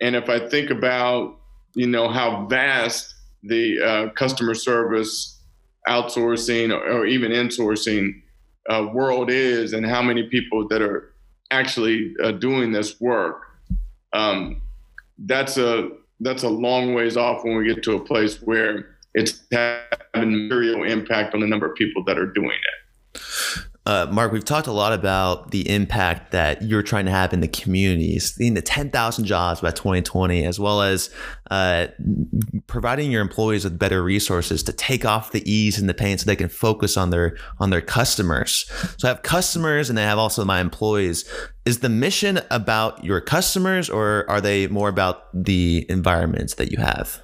And 0.00 0.16
if 0.16 0.28
I 0.28 0.48
think 0.48 0.70
about, 0.70 1.38
you 1.74 1.86
know, 1.86 2.08
how 2.08 2.46
vast 2.46 3.14
the 3.42 3.80
uh, 3.80 4.10
customer 4.10 4.54
service 4.54 5.40
outsourcing 5.88 6.72
or, 6.72 6.82
or 6.82 7.06
even 7.06 7.32
insourcing 7.32 8.22
uh, 8.70 8.88
world 8.92 9.30
is, 9.30 9.72
and 9.72 9.84
how 9.84 10.02
many 10.02 10.24
people 10.24 10.66
that 10.68 10.80
are 10.80 11.14
actually 11.50 12.14
uh, 12.22 12.32
doing 12.32 12.72
this 12.72 13.00
work, 13.00 13.42
um, 14.12 14.62
that's 15.18 15.58
a 15.58 15.90
that's 16.20 16.44
a 16.44 16.48
long 16.48 16.94
ways 16.94 17.16
off 17.16 17.44
when 17.44 17.56
we 17.56 17.66
get 17.66 17.82
to 17.82 17.96
a 17.96 18.00
place 18.00 18.40
where 18.42 18.96
it's 19.14 19.42
having 19.50 20.48
material 20.48 20.84
impact 20.84 21.34
on 21.34 21.40
the 21.40 21.46
number 21.46 21.66
of 21.66 21.74
people 21.74 22.04
that 22.04 22.16
are 22.16 22.26
doing 22.26 22.50
it. 22.50 23.64
Uh, 23.84 24.06
Mark, 24.12 24.30
we've 24.30 24.44
talked 24.44 24.68
a 24.68 24.72
lot 24.72 24.92
about 24.92 25.50
the 25.50 25.68
impact 25.68 26.30
that 26.30 26.62
you're 26.62 26.84
trying 26.84 27.04
to 27.04 27.10
have 27.10 27.32
in 27.32 27.40
the 27.40 27.48
communities, 27.48 28.36
in 28.38 28.54
the 28.54 28.62
10,000 28.62 29.24
jobs 29.24 29.60
by 29.60 29.72
2020, 29.72 30.44
as 30.44 30.60
well 30.60 30.82
as 30.82 31.10
uh, 31.50 31.88
providing 32.68 33.10
your 33.10 33.20
employees 33.20 33.64
with 33.64 33.76
better 33.78 34.02
resources 34.02 34.62
to 34.62 34.72
take 34.72 35.04
off 35.04 35.32
the 35.32 35.42
ease 35.50 35.80
and 35.80 35.88
the 35.88 35.94
pain 35.94 36.16
so 36.16 36.26
they 36.26 36.36
can 36.36 36.48
focus 36.48 36.96
on 36.96 37.10
their 37.10 37.36
on 37.58 37.70
their 37.70 37.80
customers. 37.80 38.70
So 38.98 39.08
I 39.08 39.10
have 39.10 39.22
customers 39.22 39.90
and 39.90 39.98
I 39.98 40.02
have 40.02 40.18
also 40.18 40.44
my 40.44 40.60
employees. 40.60 41.28
Is 41.64 41.80
the 41.80 41.88
mission 41.88 42.40
about 42.50 43.04
your 43.04 43.20
customers 43.20 43.90
or 43.90 44.24
are 44.30 44.40
they 44.40 44.68
more 44.68 44.88
about 44.88 45.24
the 45.34 45.86
environments 45.88 46.54
that 46.54 46.70
you 46.70 46.78
have? 46.78 47.20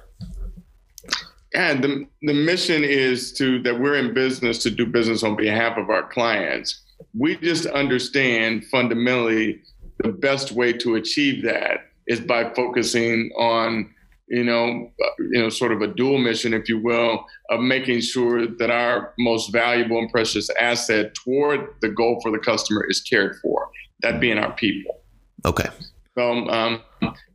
And 1.53 1.83
the, 1.83 2.07
the 2.21 2.33
mission 2.33 2.83
is 2.83 3.33
to 3.33 3.61
that 3.63 3.79
we're 3.79 3.95
in 3.95 4.13
business 4.13 4.61
to 4.63 4.69
do 4.69 4.85
business 4.85 5.23
on 5.23 5.35
behalf 5.35 5.77
of 5.77 5.89
our 5.89 6.07
clients. 6.07 6.83
We 7.17 7.37
just 7.37 7.65
understand 7.65 8.65
fundamentally 8.65 9.61
the 10.03 10.11
best 10.11 10.51
way 10.51 10.73
to 10.73 10.95
achieve 10.95 11.43
that 11.43 11.79
is 12.07 12.19
by 12.19 12.53
focusing 12.53 13.31
on 13.37 13.93
you 14.27 14.43
know 14.43 14.91
you 15.19 15.41
know 15.41 15.49
sort 15.49 15.71
of 15.71 15.81
a 15.81 15.87
dual 15.87 16.19
mission 16.19 16.53
if 16.53 16.69
you 16.69 16.81
will 16.81 17.25
of 17.49 17.59
making 17.59 17.99
sure 17.99 18.47
that 18.47 18.69
our 18.69 19.13
most 19.17 19.51
valuable 19.51 19.97
and 19.97 20.09
precious 20.11 20.49
asset 20.61 21.13
toward 21.15 21.67
the 21.81 21.89
goal 21.89 22.19
for 22.21 22.31
the 22.31 22.37
customer 22.37 22.85
is 22.87 23.01
cared 23.01 23.37
for 23.41 23.69
that 24.01 24.19
being 24.19 24.37
our 24.37 24.51
people 24.53 25.01
okay 25.45 25.67
so 26.15 26.47
um, 26.49 26.81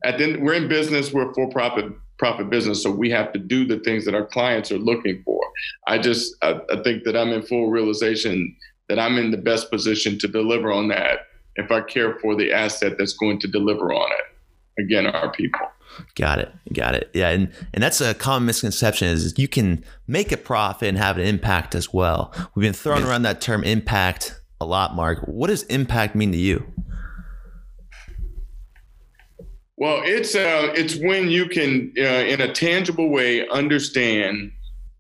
at 0.04 0.18
the 0.18 0.24
end, 0.24 0.42
we're 0.42 0.54
in 0.54 0.68
business 0.68 1.12
we're 1.12 1.32
for 1.34 1.48
profit 1.50 1.86
profit 2.24 2.48
business. 2.48 2.82
So 2.82 2.90
we 2.90 3.10
have 3.10 3.34
to 3.34 3.38
do 3.38 3.66
the 3.66 3.78
things 3.80 4.06
that 4.06 4.14
our 4.14 4.24
clients 4.24 4.72
are 4.72 4.78
looking 4.78 5.22
for. 5.26 5.42
I 5.86 5.98
just 5.98 6.34
I, 6.40 6.58
I 6.72 6.82
think 6.82 7.04
that 7.04 7.14
I'm 7.14 7.28
in 7.28 7.42
full 7.42 7.68
realization 7.68 8.56
that 8.88 8.98
I'm 8.98 9.18
in 9.18 9.30
the 9.30 9.36
best 9.36 9.70
position 9.70 10.18
to 10.20 10.28
deliver 10.28 10.72
on 10.72 10.88
that 10.88 11.26
if 11.56 11.70
I 11.70 11.82
care 11.82 12.18
for 12.20 12.34
the 12.34 12.50
asset 12.50 12.94
that's 12.96 13.12
going 13.12 13.40
to 13.40 13.46
deliver 13.48 13.92
on 13.92 14.10
it. 14.10 14.82
Again, 14.82 15.06
our 15.06 15.32
people. 15.32 15.60
Got 16.14 16.38
it. 16.38 16.50
Got 16.72 16.94
it. 16.94 17.10
Yeah, 17.12 17.28
and 17.28 17.52
and 17.74 17.82
that's 17.84 18.00
a 18.00 18.14
common 18.14 18.46
misconception 18.46 19.08
is 19.08 19.38
you 19.38 19.46
can 19.46 19.84
make 20.06 20.32
a 20.32 20.38
profit 20.38 20.88
and 20.88 20.96
have 20.96 21.18
an 21.18 21.26
impact 21.26 21.74
as 21.74 21.92
well. 21.92 22.32
We've 22.54 22.64
been 22.64 22.72
throwing 22.72 23.04
around 23.04 23.22
that 23.24 23.42
term 23.42 23.64
impact 23.64 24.40
a 24.62 24.64
lot, 24.64 24.96
Mark. 24.96 25.18
What 25.26 25.48
does 25.48 25.64
impact 25.64 26.14
mean 26.14 26.32
to 26.32 26.38
you? 26.38 26.72
Well, 29.76 30.02
it's 30.04 30.34
uh, 30.36 30.72
it's 30.74 30.96
when 30.96 31.28
you 31.28 31.48
can, 31.48 31.92
uh, 31.98 32.02
in 32.02 32.40
a 32.40 32.52
tangible 32.52 33.10
way, 33.10 33.48
understand 33.48 34.52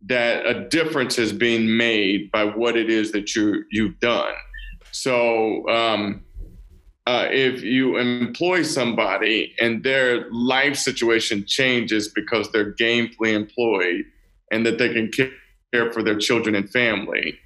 that 0.06 0.44
a 0.46 0.68
difference 0.68 1.16
is 1.16 1.32
being 1.32 1.76
made 1.76 2.30
by 2.32 2.44
what 2.44 2.76
it 2.76 2.90
is 2.90 3.12
that 3.12 3.36
you 3.36 3.64
you've 3.70 3.98
done. 4.00 4.32
So, 4.90 5.68
um, 5.68 6.24
uh, 7.06 7.28
if 7.30 7.62
you 7.62 7.98
employ 7.98 8.62
somebody 8.62 9.54
and 9.60 9.84
their 9.84 10.28
life 10.30 10.76
situation 10.76 11.44
changes 11.46 12.08
because 12.08 12.50
they're 12.50 12.72
gainfully 12.74 13.32
employed, 13.32 14.04
and 14.50 14.66
that 14.66 14.78
they 14.78 14.92
can 14.92 15.10
care 15.12 15.92
for 15.92 16.02
their 16.02 16.18
children 16.18 16.56
and 16.56 16.68
family, 16.68 17.38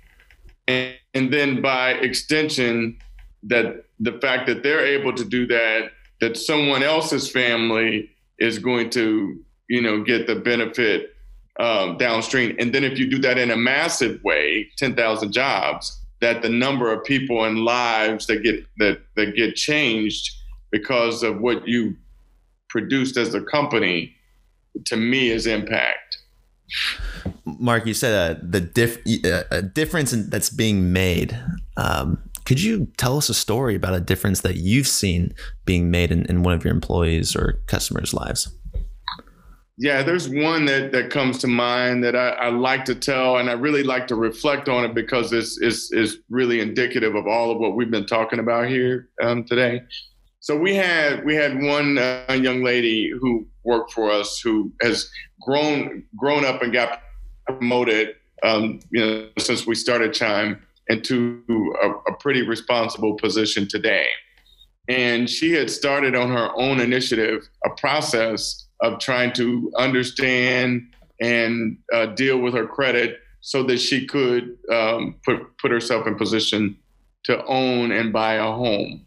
and, 0.67 0.95
and 1.13 1.31
then 1.31 1.61
by 1.61 1.91
extension, 1.91 2.97
that 3.43 3.85
the 4.01 4.13
fact 4.21 4.47
that 4.47 4.63
they're 4.63 4.85
able 4.85 5.13
to 5.13 5.25
do 5.25 5.47
that 5.47 5.91
that 6.21 6.37
someone 6.37 6.83
else's 6.83 7.31
family 7.31 8.11
is 8.39 8.59
going 8.59 8.91
to, 8.91 9.39
you 9.69 9.83
know, 9.83 10.03
get 10.03 10.27
the 10.27 10.37
benefit 10.37 11.15
um, 11.61 11.97
downstream. 11.97 12.57
And 12.59 12.73
then 12.73 12.85
if 12.85 12.99
you 12.99 13.11
do 13.11 13.19
that 13.19 13.39
in 13.39 13.51
a 13.51 13.57
massive 13.57 14.23
way, 14.23 14.69
10,000 14.77 15.33
jobs, 15.33 16.01
that 16.21 16.43
the 16.43 16.49
number 16.49 16.93
of 16.93 17.05
people 17.05 17.45
and 17.45 17.61
lives 17.61 18.27
that 18.27 18.43
get 18.43 18.67
that 18.79 19.01
that 19.15 19.37
get 19.37 19.55
changed 19.55 20.31
because 20.73 21.23
of 21.23 21.41
what 21.41 21.67
you 21.67 21.97
produced 22.69 23.17
as 23.17 23.35
a 23.35 23.41
company, 23.41 24.15
to 24.87 24.97
me, 24.97 25.31
is 25.31 25.47
impact. 25.47 26.19
Mark, 27.45 27.87
you 27.87 27.95
said 27.95 28.37
uh, 28.37 28.41
the 28.43 28.61
diff- 28.61 29.01
uh, 29.25 29.63
difference 29.63 30.13
in, 30.13 30.29
that's 30.29 30.51
being 30.51 30.93
made. 30.93 31.39
Um, 31.77 32.28
could 32.49 32.63
you 32.63 32.87
tell 32.97 33.19
us 33.19 33.29
a 33.29 33.35
story 33.35 33.75
about 33.75 33.93
a 33.93 34.01
difference 34.01 34.41
that 34.41 34.57
you've 34.57 34.89
seen 34.89 35.35
being 35.67 35.91
made 35.91 36.11
in, 36.11 36.25
in 36.31 36.43
one 36.43 36.55
of 36.55 36.65
your 36.65 36.73
employees 36.73 37.37
or 37.37 37.61
customers' 37.67 38.15
lives? 38.15 38.51
Yeah, 39.77 40.03
there's 40.03 40.31
one 40.31 40.65
that, 40.65 40.91
that 40.93 41.11
comes 41.11 41.37
to 41.41 41.47
mind 41.47 42.03
that 42.05 42.17
I, 42.17 42.31
I, 42.31 42.49
like 42.49 42.87
to 42.87 42.95
tell, 42.95 43.37
and 43.37 43.51
I 43.51 43.53
really 43.53 43.83
like 43.83 44.07
to 44.07 44.15
reflect 44.15 44.67
on 44.67 44.87
it 44.87 44.95
because 44.95 45.31
it's, 45.31 45.61
it's, 45.61 45.93
it's 45.93 46.17
really 46.31 46.61
indicative 46.61 47.15
of 47.15 47.27
all 47.27 47.51
of 47.51 47.59
what 47.59 47.77
we've 47.77 47.91
been 47.91 48.07
talking 48.07 48.39
about 48.39 48.67
here 48.67 49.11
um, 49.23 49.45
today. 49.45 49.83
So 50.41 50.57
we 50.57 50.75
had 50.75 51.27
we 51.27 51.35
had 51.35 51.61
one 51.63 51.99
uh, 51.99 52.25
young 52.41 52.65
lady 52.65 53.11
who 53.21 53.47
worked 53.65 53.93
for 53.93 54.11
us 54.11 54.41
who 54.41 54.73
has 54.81 55.11
grown 55.43 56.05
grown 56.17 56.47
up 56.47 56.63
and 56.63 56.73
got 56.73 57.03
promoted, 57.45 58.15
um, 58.43 58.81
you 58.91 59.05
know, 59.05 59.29
since 59.37 59.67
we 59.67 59.75
started 59.75 60.15
Chime 60.15 60.63
into 60.89 61.43
a, 61.83 61.91
a 62.11 62.17
pretty 62.19 62.43
responsible 62.43 63.15
position 63.15 63.69
today. 63.69 64.07
And 64.89 65.29
she 65.29 65.53
had 65.53 65.71
started 65.71 66.15
on 66.15 66.31
her 66.31 66.51
own 66.57 66.81
initiative 66.81 67.49
a 67.65 67.71
process 67.71 68.69
of 68.81 68.99
trying 68.99 69.33
to 69.35 69.71
understand 69.77 70.83
and 71.21 71.79
uh, 71.93 72.07
deal 72.07 72.39
with 72.39 72.55
her 72.55 72.67
credit 72.67 73.19
so 73.41 73.63
that 73.65 73.79
she 73.79 74.07
could 74.07 74.57
um, 74.73 75.17
put, 75.25 75.57
put 75.59 75.71
herself 75.71 76.07
in 76.07 76.15
position 76.15 76.77
to 77.25 77.45
own 77.45 77.93
and 77.93 78.13
buy 78.13 78.35
a 78.35 78.45
home. 78.45 79.05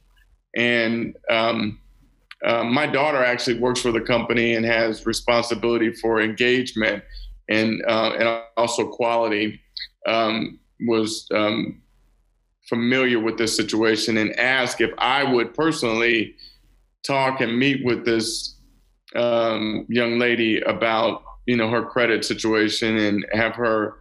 And 0.56 1.16
um, 1.30 1.80
uh, 2.46 2.64
my 2.64 2.88
daughter 2.88 3.24
actually 3.24 3.60
works 3.60 3.82
for 3.82 3.92
the 3.92 4.02
company 4.02 4.56
and 4.56 4.66
has 4.66 5.06
responsibility 5.06 5.94
for 5.94 6.22
engagement 6.22 7.04
and 7.50 7.82
uh, 7.88 8.12
and 8.18 8.44
also 8.58 8.88
quality. 8.88 9.60
Um, 10.08 10.60
was 10.86 11.28
um, 11.34 11.82
familiar 12.68 13.20
with 13.20 13.38
this 13.38 13.56
situation 13.56 14.18
and 14.18 14.38
asked 14.40 14.82
if 14.82 14.92
I 14.98 15.24
would 15.24 15.54
personally 15.54 16.36
talk 17.06 17.42
and 17.42 17.58
meet 17.58 17.84
with 17.84 18.06
this 18.06 18.56
um, 19.16 19.86
young 19.90 20.20
lady 20.20 20.62
about 20.62 21.24
you 21.46 21.58
know 21.58 21.70
her 21.70 21.84
credit 21.84 22.24
situation 22.24 22.98
and 22.98 23.26
have 23.34 23.56
her 23.56 23.98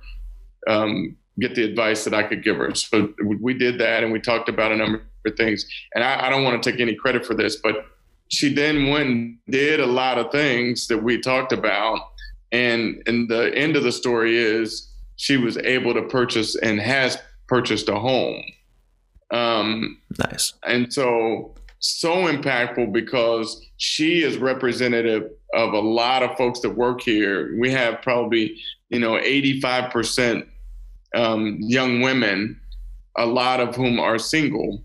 um, 0.68 1.16
get 1.40 1.54
the 1.54 1.64
advice 1.64 2.04
that 2.04 2.14
I 2.14 2.22
could 2.22 2.44
give 2.44 2.56
her. 2.56 2.74
So 2.74 3.12
we 3.24 3.54
did 3.54 3.78
that 3.78 4.02
and 4.02 4.12
we 4.12 4.20
talked 4.20 4.48
about 4.48 4.72
a 4.72 4.76
number 4.76 5.02
of 5.26 5.36
things. 5.36 5.66
And 5.94 6.04
I, 6.04 6.26
I 6.26 6.30
don't 6.30 6.44
want 6.44 6.62
to 6.62 6.70
take 6.70 6.80
any 6.80 6.94
credit 6.94 7.24
for 7.24 7.34
this, 7.34 7.56
but 7.56 7.86
she 8.28 8.52
then 8.52 8.88
went 8.88 9.08
and 9.08 9.38
did 9.48 9.80
a 9.80 9.86
lot 9.86 10.18
of 10.18 10.30
things 10.30 10.86
that 10.88 10.98
we 10.98 11.18
talked 11.18 11.52
about. 11.52 12.00
And 12.52 13.02
and 13.06 13.28
the 13.28 13.52
end 13.54 13.76
of 13.76 13.84
the 13.84 13.92
story 13.92 14.36
is 14.36 14.89
she 15.20 15.36
was 15.36 15.58
able 15.58 15.92
to 15.92 16.00
purchase 16.00 16.56
and 16.56 16.80
has 16.80 17.18
purchased 17.46 17.90
a 17.90 17.94
home. 17.98 18.42
Um, 19.30 20.00
nice. 20.18 20.54
And 20.66 20.90
so 20.90 21.54
so 21.78 22.26
impactful 22.26 22.90
because 22.92 23.62
she 23.76 24.22
is 24.22 24.38
representative 24.38 25.30
of 25.54 25.74
a 25.74 25.78
lot 25.78 26.22
of 26.22 26.36
folks 26.38 26.60
that 26.60 26.70
work 26.70 27.02
here. 27.02 27.54
We 27.60 27.70
have 27.70 28.00
probably 28.00 28.56
you 28.88 28.98
know 28.98 29.18
85 29.18 29.92
percent 29.92 30.46
um, 31.14 31.58
young 31.60 32.00
women, 32.00 32.58
a 33.18 33.26
lot 33.26 33.60
of 33.60 33.76
whom 33.76 34.00
are 34.00 34.18
single, 34.18 34.82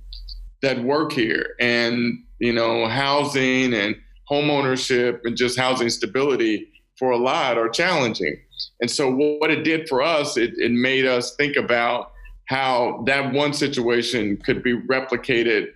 that 0.61 0.83
work 0.83 1.13
here, 1.13 1.55
and 1.61 2.19
you 2.39 2.51
know, 2.51 2.87
housing 2.87 3.73
and 3.73 3.95
home 4.25 4.49
ownership 4.49 5.21
and 5.23 5.37
just 5.37 5.57
housing 5.57 5.89
stability 5.89 6.67
for 6.99 7.11
a 7.11 7.17
lot 7.17 7.57
are 7.57 7.69
challenging. 7.69 8.35
And 8.81 8.89
so, 8.89 9.09
what 9.09 9.51
it 9.51 9.63
did 9.63 9.87
for 9.87 10.01
us, 10.01 10.37
it, 10.37 10.53
it 10.57 10.71
made 10.71 11.05
us 11.05 11.35
think 11.35 11.55
about 11.55 12.11
how 12.45 13.03
that 13.07 13.33
one 13.33 13.53
situation 13.53 14.37
could 14.37 14.61
be 14.61 14.77
replicated 14.77 15.67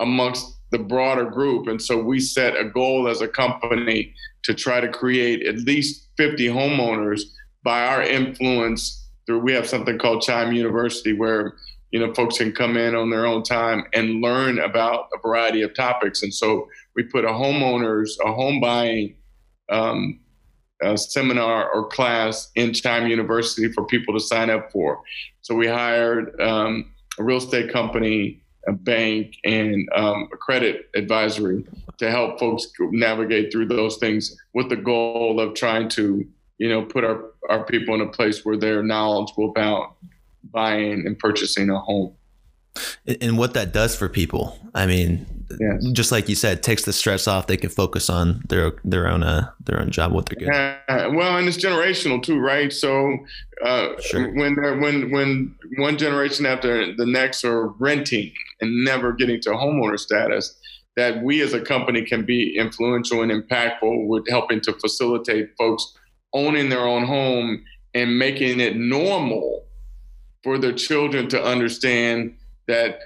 amongst 0.00 0.56
the 0.70 0.78
broader 0.78 1.26
group. 1.26 1.68
And 1.68 1.80
so, 1.80 2.02
we 2.02 2.20
set 2.20 2.56
a 2.56 2.64
goal 2.64 3.08
as 3.08 3.20
a 3.20 3.28
company 3.28 4.14
to 4.44 4.54
try 4.54 4.80
to 4.80 4.88
create 4.88 5.46
at 5.46 5.56
least 5.58 6.08
50 6.16 6.48
homeowners 6.48 7.22
by 7.62 7.86
our 7.86 8.02
influence 8.02 9.08
through 9.28 9.40
we 9.40 9.52
have 9.52 9.68
something 9.68 9.98
called 9.98 10.22
Chime 10.22 10.52
University 10.52 11.12
where 11.12 11.54
you 11.90 12.00
know 12.00 12.12
folks 12.14 12.38
can 12.38 12.50
come 12.50 12.76
in 12.76 12.94
on 12.94 13.10
their 13.10 13.26
own 13.26 13.42
time 13.42 13.84
and 13.94 14.22
learn 14.22 14.58
about 14.58 15.08
a 15.14 15.20
variety 15.20 15.62
of 15.62 15.74
topics 15.74 16.22
and 16.22 16.32
so 16.32 16.66
we 16.96 17.02
put 17.02 17.24
a 17.24 17.28
homeowners 17.28 18.12
a 18.24 18.32
home 18.32 18.58
buying 18.58 19.14
um, 19.70 20.18
a 20.82 20.96
seminar 20.96 21.70
or 21.70 21.86
class 21.88 22.50
in 22.54 22.72
Chime 22.72 23.08
University 23.08 23.72
for 23.72 23.84
people 23.84 24.14
to 24.14 24.20
sign 24.20 24.50
up 24.50 24.70
for 24.72 25.02
so 25.42 25.54
we 25.54 25.66
hired 25.66 26.40
um, 26.40 26.92
a 27.18 27.24
real 27.24 27.38
estate 27.38 27.72
company 27.72 28.42
a 28.66 28.72
bank 28.72 29.36
and 29.44 29.88
um, 29.94 30.28
a 30.32 30.36
credit 30.36 30.90
advisory 30.94 31.64
to 31.96 32.10
help 32.10 32.38
folks 32.38 32.66
navigate 32.80 33.50
through 33.50 33.66
those 33.66 33.96
things 33.96 34.36
with 34.52 34.68
the 34.68 34.76
goal 34.76 35.40
of 35.40 35.54
trying 35.54 35.88
to 35.88 36.26
you 36.58 36.68
know, 36.68 36.82
put 36.82 37.04
our, 37.04 37.30
our 37.48 37.64
people 37.64 37.94
in 37.94 38.00
a 38.00 38.08
place 38.08 38.44
where 38.44 38.56
they're 38.56 38.82
knowledgeable 38.82 39.50
about 39.50 39.96
buying 40.52 41.06
and 41.06 41.18
purchasing 41.18 41.70
a 41.70 41.78
home. 41.78 42.14
And 43.20 43.38
what 43.38 43.54
that 43.54 43.72
does 43.72 43.96
for 43.96 44.08
people, 44.08 44.58
I 44.74 44.86
mean, 44.86 45.26
yes. 45.58 45.84
just 45.92 46.12
like 46.12 46.28
you 46.28 46.34
said, 46.34 46.62
takes 46.62 46.84
the 46.84 46.92
stress 46.92 47.26
off. 47.26 47.46
They 47.46 47.56
can 47.56 47.70
focus 47.70 48.10
on 48.10 48.42
their 48.48 48.72
their 48.84 49.08
own 49.08 49.22
uh, 49.22 49.50
their 49.64 49.80
own 49.80 49.90
job, 49.90 50.12
what 50.12 50.26
they're 50.26 50.38
good. 50.38 50.54
Uh, 50.88 51.10
well, 51.12 51.36
and 51.36 51.48
it's 51.48 51.56
generational 51.56 52.22
too, 52.22 52.38
right? 52.38 52.72
So 52.72 53.18
uh, 53.64 54.00
sure. 54.00 54.32
when 54.34 54.56
when 54.80 55.10
when 55.10 55.54
one 55.78 55.98
generation 55.98 56.46
after 56.46 56.94
the 56.94 57.06
next 57.06 57.44
are 57.44 57.68
renting 57.78 58.32
and 58.60 58.84
never 58.84 59.12
getting 59.12 59.40
to 59.42 59.50
homeowner 59.50 59.98
status, 59.98 60.58
that 60.96 61.22
we 61.22 61.40
as 61.42 61.54
a 61.54 61.60
company 61.60 62.02
can 62.02 62.24
be 62.24 62.56
influential 62.56 63.22
and 63.22 63.30
impactful 63.30 64.06
with 64.06 64.28
helping 64.28 64.60
to 64.62 64.72
facilitate 64.74 65.50
folks 65.56 65.96
owning 66.34 66.68
their 66.68 66.86
own 66.86 67.06
home 67.06 67.64
and 67.94 68.18
making 68.18 68.60
it 68.60 68.76
normal 68.76 69.64
for 70.42 70.58
their 70.58 70.72
children 70.72 71.28
to 71.28 71.42
understand 71.42 72.36
that 72.68 73.00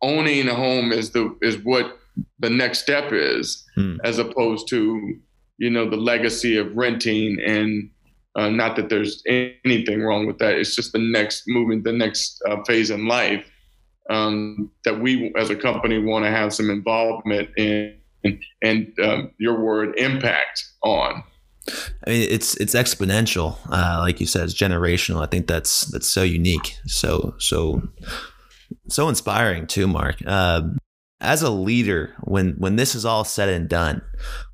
owning 0.00 0.48
a 0.48 0.54
home 0.54 0.92
is 0.92 1.10
the 1.10 1.36
is 1.42 1.58
what 1.58 1.98
the 2.38 2.50
next 2.50 2.80
step 2.80 3.12
is 3.12 3.64
hmm. 3.74 3.96
as 4.04 4.18
opposed 4.18 4.68
to 4.68 5.16
you 5.58 5.70
know 5.70 5.88
the 5.88 5.96
legacy 5.96 6.56
of 6.56 6.74
renting 6.76 7.38
and 7.44 7.90
uh, 8.36 8.48
not 8.48 8.76
that 8.76 8.88
there's 8.88 9.22
anything 9.26 10.02
wrong 10.02 10.26
with 10.26 10.38
that 10.38 10.54
it's 10.54 10.74
just 10.74 10.92
the 10.92 10.98
next 10.98 11.44
movement 11.46 11.84
the 11.84 11.92
next 11.92 12.40
uh, 12.48 12.62
phase 12.64 12.90
in 12.90 13.06
life 13.06 13.44
um, 14.10 14.70
that 14.84 14.98
we 15.00 15.32
as 15.36 15.50
a 15.50 15.56
company 15.56 15.98
want 15.98 16.24
to 16.24 16.30
have 16.30 16.54
some 16.54 16.70
involvement 16.70 17.50
in 17.56 17.94
and, 18.24 18.42
and 18.62 18.92
um, 19.00 19.30
your 19.38 19.60
word 19.60 19.96
impact 19.96 20.64
on 20.82 21.22
I 22.06 22.10
mean, 22.10 22.28
it's 22.30 22.56
it's 22.56 22.74
exponential, 22.74 23.58
uh, 23.70 23.98
like 23.98 24.20
you 24.20 24.26
said, 24.26 24.44
it's 24.44 24.54
generational. 24.54 25.22
I 25.22 25.26
think 25.26 25.46
that's 25.46 25.82
that's 25.86 26.08
so 26.08 26.22
unique, 26.22 26.78
so 26.86 27.34
so 27.38 27.82
so 28.88 29.08
inspiring 29.08 29.66
too, 29.66 29.86
Mark. 29.86 30.16
Uh, 30.26 30.62
as 31.20 31.42
a 31.42 31.50
leader, 31.50 32.14
when 32.22 32.52
when 32.58 32.76
this 32.76 32.94
is 32.94 33.04
all 33.04 33.24
said 33.24 33.48
and 33.48 33.68
done, 33.68 34.02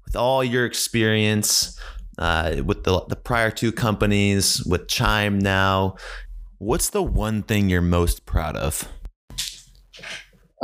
with 0.05 0.17
all 0.17 0.43
your 0.43 0.65
experience, 0.65 1.79
uh, 2.19 2.57
with 2.65 2.85
the 2.85 3.05
the 3.09 3.17
prior 3.17 3.51
two 3.51 3.73
companies, 3.73 4.65
with 4.65 4.89
Chime 4.89 5.39
now, 5.39 5.97
what's 6.59 6.91
the 6.91 7.03
one 7.03 7.43
thing 7.43 7.69
you're 7.69 7.83
most 7.83 8.27
proud 8.27 8.57
of? 8.57 8.89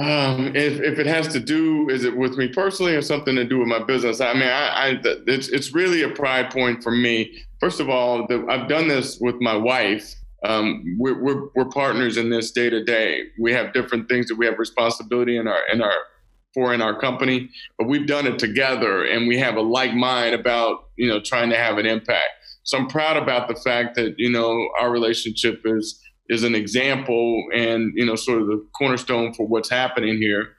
Um, 0.00 0.56
if, 0.56 0.80
if 0.80 0.98
it 0.98 1.06
has 1.06 1.28
to 1.28 1.40
do, 1.40 1.90
is 1.90 2.04
it 2.04 2.16
with 2.16 2.38
me 2.38 2.48
personally 2.48 2.94
or 2.94 3.02
something 3.02 3.34
to 3.36 3.44
do 3.44 3.58
with 3.58 3.68
my 3.68 3.82
business? 3.82 4.20
I 4.20 4.32
mean, 4.32 4.44
I, 4.44 4.92
I 4.92 5.00
it's 5.26 5.48
it's 5.48 5.74
really 5.74 6.02
a 6.02 6.08
pride 6.08 6.50
point 6.50 6.82
for 6.82 6.90
me. 6.90 7.44
First 7.58 7.80
of 7.80 7.90
all, 7.90 8.26
the, 8.26 8.46
I've 8.48 8.68
done 8.68 8.88
this 8.88 9.18
with 9.20 9.36
my 9.40 9.54
wife. 9.54 10.14
Um, 10.44 10.96
we're, 10.98 11.22
we're, 11.22 11.48
we're 11.54 11.68
partners 11.68 12.16
in 12.16 12.30
this 12.30 12.50
day 12.50 12.70
to 12.70 12.82
day. 12.82 13.24
We 13.38 13.52
have 13.52 13.74
different 13.74 14.08
things 14.08 14.26
that 14.28 14.36
we 14.36 14.46
have 14.46 14.58
responsibility 14.58 15.36
in 15.36 15.46
our 15.46 15.60
in 15.72 15.82
our 15.82 15.94
for 16.54 16.74
in 16.74 16.82
our 16.82 16.98
company, 16.98 17.48
but 17.78 17.86
we've 17.86 18.06
done 18.06 18.26
it 18.26 18.38
together, 18.38 19.04
and 19.04 19.28
we 19.28 19.38
have 19.38 19.56
a 19.56 19.60
like 19.60 19.94
mind 19.94 20.34
about 20.34 20.88
you 20.96 21.08
know 21.08 21.20
trying 21.20 21.50
to 21.50 21.56
have 21.56 21.78
an 21.78 21.86
impact. 21.86 22.30
So 22.62 22.78
I'm 22.78 22.88
proud 22.88 23.16
about 23.16 23.48
the 23.48 23.54
fact 23.54 23.96
that 23.96 24.14
you 24.16 24.30
know 24.30 24.68
our 24.80 24.90
relationship 24.90 25.62
is 25.64 26.00
is 26.30 26.44
an 26.44 26.54
example 26.54 27.44
and 27.52 27.92
you 27.94 28.06
know 28.06 28.14
sort 28.14 28.40
of 28.40 28.46
the 28.46 28.64
cornerstone 28.78 29.34
for 29.34 29.46
what's 29.46 29.68
happening 29.68 30.16
here 30.16 30.50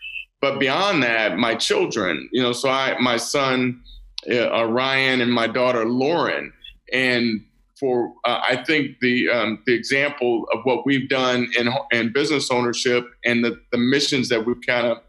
but 0.41 0.59
beyond 0.59 1.01
that 1.01 1.37
my 1.37 1.55
children 1.55 2.29
you 2.31 2.43
know 2.43 2.51
so 2.51 2.69
i 2.69 2.95
my 2.99 3.17
son 3.17 3.81
uh, 4.29 4.65
ryan 4.65 5.21
and 5.21 5.31
my 5.31 5.47
daughter 5.47 5.85
lauren 5.85 6.51
and 6.93 7.43
for 7.81 8.13
uh, 8.23 8.39
i 8.47 8.55
think 8.63 8.95
the 9.01 9.27
um, 9.29 9.61
the 9.65 9.73
example 9.73 10.45
of 10.53 10.61
what 10.63 10.85
we've 10.85 11.09
done 11.09 11.49
in 11.59 11.69
in 11.91 12.13
business 12.13 12.49
ownership 12.49 13.05
and 13.25 13.43
the, 13.43 13.59
the 13.73 13.77
missions 13.77 14.29
that 14.29 14.45
we've 14.45 14.61
kind 14.65 14.87
of 14.87 14.99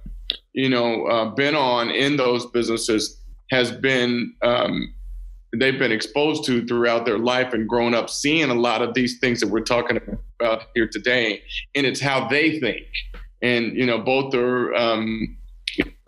you 0.54 0.68
know 0.68 1.06
uh, 1.06 1.26
been 1.26 1.54
on 1.54 1.90
in 1.90 2.16
those 2.16 2.46
businesses 2.46 3.20
has 3.50 3.70
been 3.70 4.34
um, 4.42 4.92
they've 5.58 5.78
been 5.78 5.92
exposed 5.92 6.44
to 6.44 6.66
throughout 6.66 7.04
their 7.04 7.18
life 7.18 7.52
and 7.52 7.68
grown 7.68 7.94
up 7.94 8.08
seeing 8.08 8.50
a 8.50 8.54
lot 8.54 8.82
of 8.82 8.94
these 8.94 9.18
things 9.18 9.40
that 9.40 9.48
we're 9.48 9.60
talking 9.60 9.98
about 10.40 10.64
here 10.74 10.88
today. 10.88 11.42
And 11.74 11.86
it's 11.86 12.00
how 12.00 12.28
they 12.28 12.58
think. 12.58 12.86
And 13.42 13.76
you 13.76 13.86
know 13.86 13.98
both 13.98 14.34
are 14.34 14.74
um, 14.74 15.36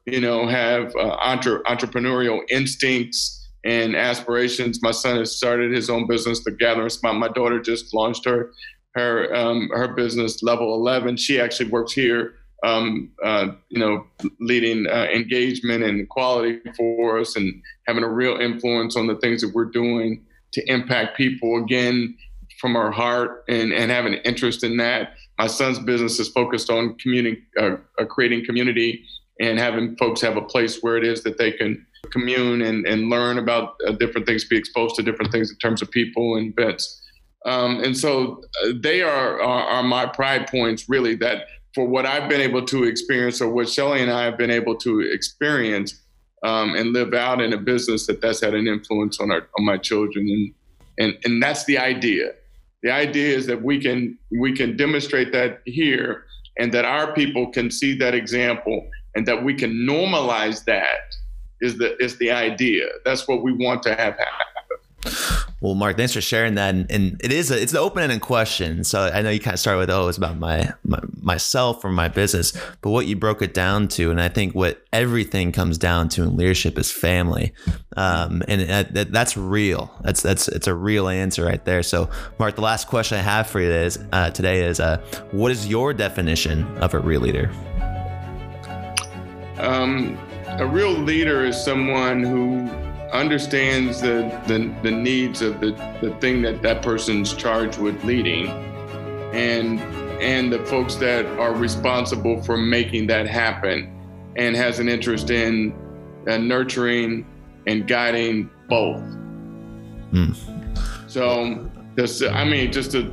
you 0.06 0.20
know 0.20 0.46
have 0.46 0.94
uh, 0.96 1.16
entre- 1.20 1.62
entrepreneurial 1.64 2.40
instincts 2.48 3.43
and 3.64 3.96
aspirations. 3.96 4.82
My 4.82 4.90
son 4.90 5.16
has 5.16 5.36
started 5.36 5.72
his 5.72 5.88
own 5.88 6.06
business, 6.06 6.44
The 6.44 6.52
Gathering 6.52 6.90
Spot. 6.90 7.14
My 7.14 7.28
daughter 7.28 7.60
just 7.60 7.94
launched 7.94 8.24
her 8.24 8.52
her 8.94 9.34
um, 9.34 9.68
her 9.72 9.88
business, 9.88 10.42
Level 10.42 10.74
Eleven. 10.74 11.16
She 11.16 11.40
actually 11.40 11.70
works 11.70 11.92
here, 11.92 12.34
um, 12.64 13.10
uh, 13.24 13.48
you 13.68 13.80
know, 13.80 14.06
leading 14.40 14.86
uh, 14.86 15.06
engagement 15.12 15.82
and 15.82 16.08
quality 16.08 16.60
for 16.76 17.18
us, 17.18 17.36
and 17.36 17.52
having 17.86 18.04
a 18.04 18.08
real 18.08 18.36
influence 18.36 18.96
on 18.96 19.06
the 19.06 19.16
things 19.16 19.40
that 19.40 19.52
we're 19.54 19.64
doing 19.64 20.24
to 20.52 20.62
impact 20.70 21.16
people. 21.16 21.62
Again, 21.62 22.16
from 22.60 22.76
our 22.76 22.90
heart 22.90 23.44
and 23.48 23.72
and 23.72 23.90
having 23.90 24.14
an 24.14 24.20
interest 24.24 24.64
in 24.64 24.76
that. 24.78 25.14
My 25.38 25.48
son's 25.48 25.80
business 25.80 26.20
is 26.20 26.28
focused 26.28 26.70
on 26.70 26.96
community, 26.98 27.42
uh, 27.60 27.76
uh, 27.98 28.04
creating 28.04 28.44
community 28.44 29.04
and 29.40 29.58
having 29.58 29.96
folks 29.96 30.20
have 30.20 30.36
a 30.36 30.42
place 30.42 30.78
where 30.80 30.96
it 30.96 31.04
is 31.04 31.22
that 31.24 31.38
they 31.38 31.52
can 31.52 31.84
commune 32.14 32.60
and, 32.68 32.86
and 32.86 33.10
learn 33.14 33.36
about 33.44 33.64
uh, 33.86 33.92
different 34.02 34.26
things, 34.26 34.44
be 34.44 34.56
exposed 34.64 34.94
to 34.96 35.02
different 35.08 35.30
things 35.32 35.50
in 35.50 35.58
terms 35.64 35.82
of 35.82 35.90
people 35.90 36.26
and 36.36 36.44
events. 36.56 36.82
Um, 37.52 37.72
and 37.84 37.94
so 38.04 38.40
uh, 38.62 38.72
they 38.86 39.02
are, 39.02 39.32
are, 39.42 39.64
are 39.74 39.82
my 39.82 40.06
pride 40.06 40.44
points, 40.56 40.88
really. 40.88 41.14
That 41.16 41.38
for 41.74 41.84
what 41.94 42.04
I've 42.06 42.28
been 42.28 42.40
able 42.40 42.64
to 42.66 42.84
experience, 42.84 43.36
or 43.42 43.48
what 43.56 43.68
Shelly 43.68 44.00
and 44.00 44.10
I 44.10 44.22
have 44.28 44.38
been 44.38 44.54
able 44.60 44.76
to 44.86 45.00
experience 45.00 45.90
um, 46.50 46.74
and 46.78 46.86
live 46.98 47.12
out 47.26 47.38
in 47.42 47.52
a 47.52 47.58
business, 47.72 48.06
that 48.06 48.20
that's 48.22 48.40
had 48.40 48.54
an 48.54 48.66
influence 48.66 49.20
on 49.20 49.30
our 49.30 49.42
on 49.58 49.64
my 49.64 49.78
children, 49.88 50.24
and 50.34 50.44
and 51.02 51.10
and 51.24 51.42
that's 51.42 51.64
the 51.70 51.78
idea. 51.92 52.26
The 52.82 52.92
idea 53.06 53.36
is 53.38 53.46
that 53.50 53.60
we 53.62 53.76
can 53.80 53.98
we 54.40 54.50
can 54.60 54.76
demonstrate 54.76 55.30
that 55.32 55.60
here, 55.66 56.24
and 56.58 56.72
that 56.72 56.84
our 56.96 57.12
people 57.12 57.44
can 57.56 57.70
see 57.70 57.92
that 57.98 58.14
example, 58.14 58.78
and 59.14 59.26
that 59.28 59.44
we 59.46 59.54
can 59.62 59.72
normalize 59.92 60.64
that 60.64 61.06
is 61.64 61.78
the 61.78 61.96
is 62.02 62.16
the 62.18 62.30
idea. 62.30 62.86
That's 63.04 63.26
what 63.26 63.42
we 63.42 63.52
want 63.52 63.82
to 63.84 63.90
have 63.90 64.14
happen. 64.18 64.44
Well, 65.60 65.74
Mark, 65.74 65.96
thanks 65.96 66.12
for 66.12 66.20
sharing 66.20 66.56
that. 66.56 66.74
And, 66.74 66.90
and 66.90 67.20
it 67.24 67.32
is 67.32 67.50
a, 67.50 67.60
it's 67.60 67.72
an 67.72 67.78
open-ended 67.78 68.20
question. 68.20 68.84
So 68.84 69.00
I 69.00 69.22
know 69.22 69.30
you 69.30 69.40
kind 69.40 69.54
of 69.54 69.60
started 69.60 69.78
with, 69.78 69.90
oh, 69.90 70.08
it's 70.08 70.18
about 70.18 70.38
my, 70.38 70.72
my 70.84 70.98
myself 71.22 71.84
or 71.84 71.90
my 71.90 72.08
business, 72.08 72.52
but 72.82 72.90
what 72.90 73.06
you 73.06 73.16
broke 73.16 73.40
it 73.40 73.54
down 73.54 73.88
to, 73.88 74.10
and 74.10 74.20
I 74.20 74.28
think 74.28 74.54
what 74.54 74.82
everything 74.92 75.52
comes 75.52 75.78
down 75.78 76.10
to 76.10 76.22
in 76.22 76.36
leadership 76.36 76.78
is 76.78 76.90
family, 76.92 77.54
um, 77.96 78.42
and 78.46 78.60
it, 78.60 79.12
that's 79.12 79.36
real. 79.38 79.90
That's 80.02 80.20
that's 80.20 80.48
it's 80.48 80.66
a 80.66 80.74
real 80.74 81.08
answer 81.08 81.44
right 81.44 81.64
there. 81.64 81.82
So, 81.82 82.10
Mark, 82.38 82.56
the 82.56 82.62
last 82.62 82.88
question 82.88 83.16
I 83.18 83.22
have 83.22 83.46
for 83.46 83.60
you 83.60 83.70
is 83.70 83.98
uh, 84.12 84.30
today 84.30 84.66
is, 84.66 84.80
uh, 84.80 84.98
what 85.32 85.50
is 85.50 85.66
your 85.66 85.94
definition 85.94 86.66
of 86.78 86.92
a 86.92 86.98
real 86.98 87.22
leader? 87.22 87.50
Um, 89.58 90.18
a 90.58 90.66
real 90.66 90.92
leader 90.92 91.44
is 91.44 91.62
someone 91.62 92.22
who 92.22 92.68
understands 93.12 94.00
the, 94.00 94.40
the, 94.46 94.74
the 94.82 94.90
needs 94.90 95.42
of 95.42 95.60
the, 95.60 95.72
the 96.00 96.14
thing 96.20 96.42
that 96.42 96.62
that 96.62 96.82
person's 96.82 97.34
charged 97.34 97.78
with 97.78 98.02
leading 98.04 98.48
and 99.32 99.80
and 100.20 100.52
the 100.52 100.64
folks 100.66 100.94
that 100.94 101.26
are 101.38 101.52
responsible 101.52 102.40
for 102.42 102.56
making 102.56 103.06
that 103.08 103.26
happen 103.26 103.90
and 104.36 104.56
has 104.56 104.78
an 104.78 104.88
interest 104.88 105.30
in 105.30 105.74
uh, 106.28 106.38
nurturing 106.38 107.26
and 107.66 107.86
guiding 107.86 108.48
both. 108.68 109.02
Mm. 110.12 111.10
So, 111.10 111.70
just, 111.96 112.22
I 112.22 112.44
mean, 112.44 112.72
just 112.72 112.92
to, 112.92 113.12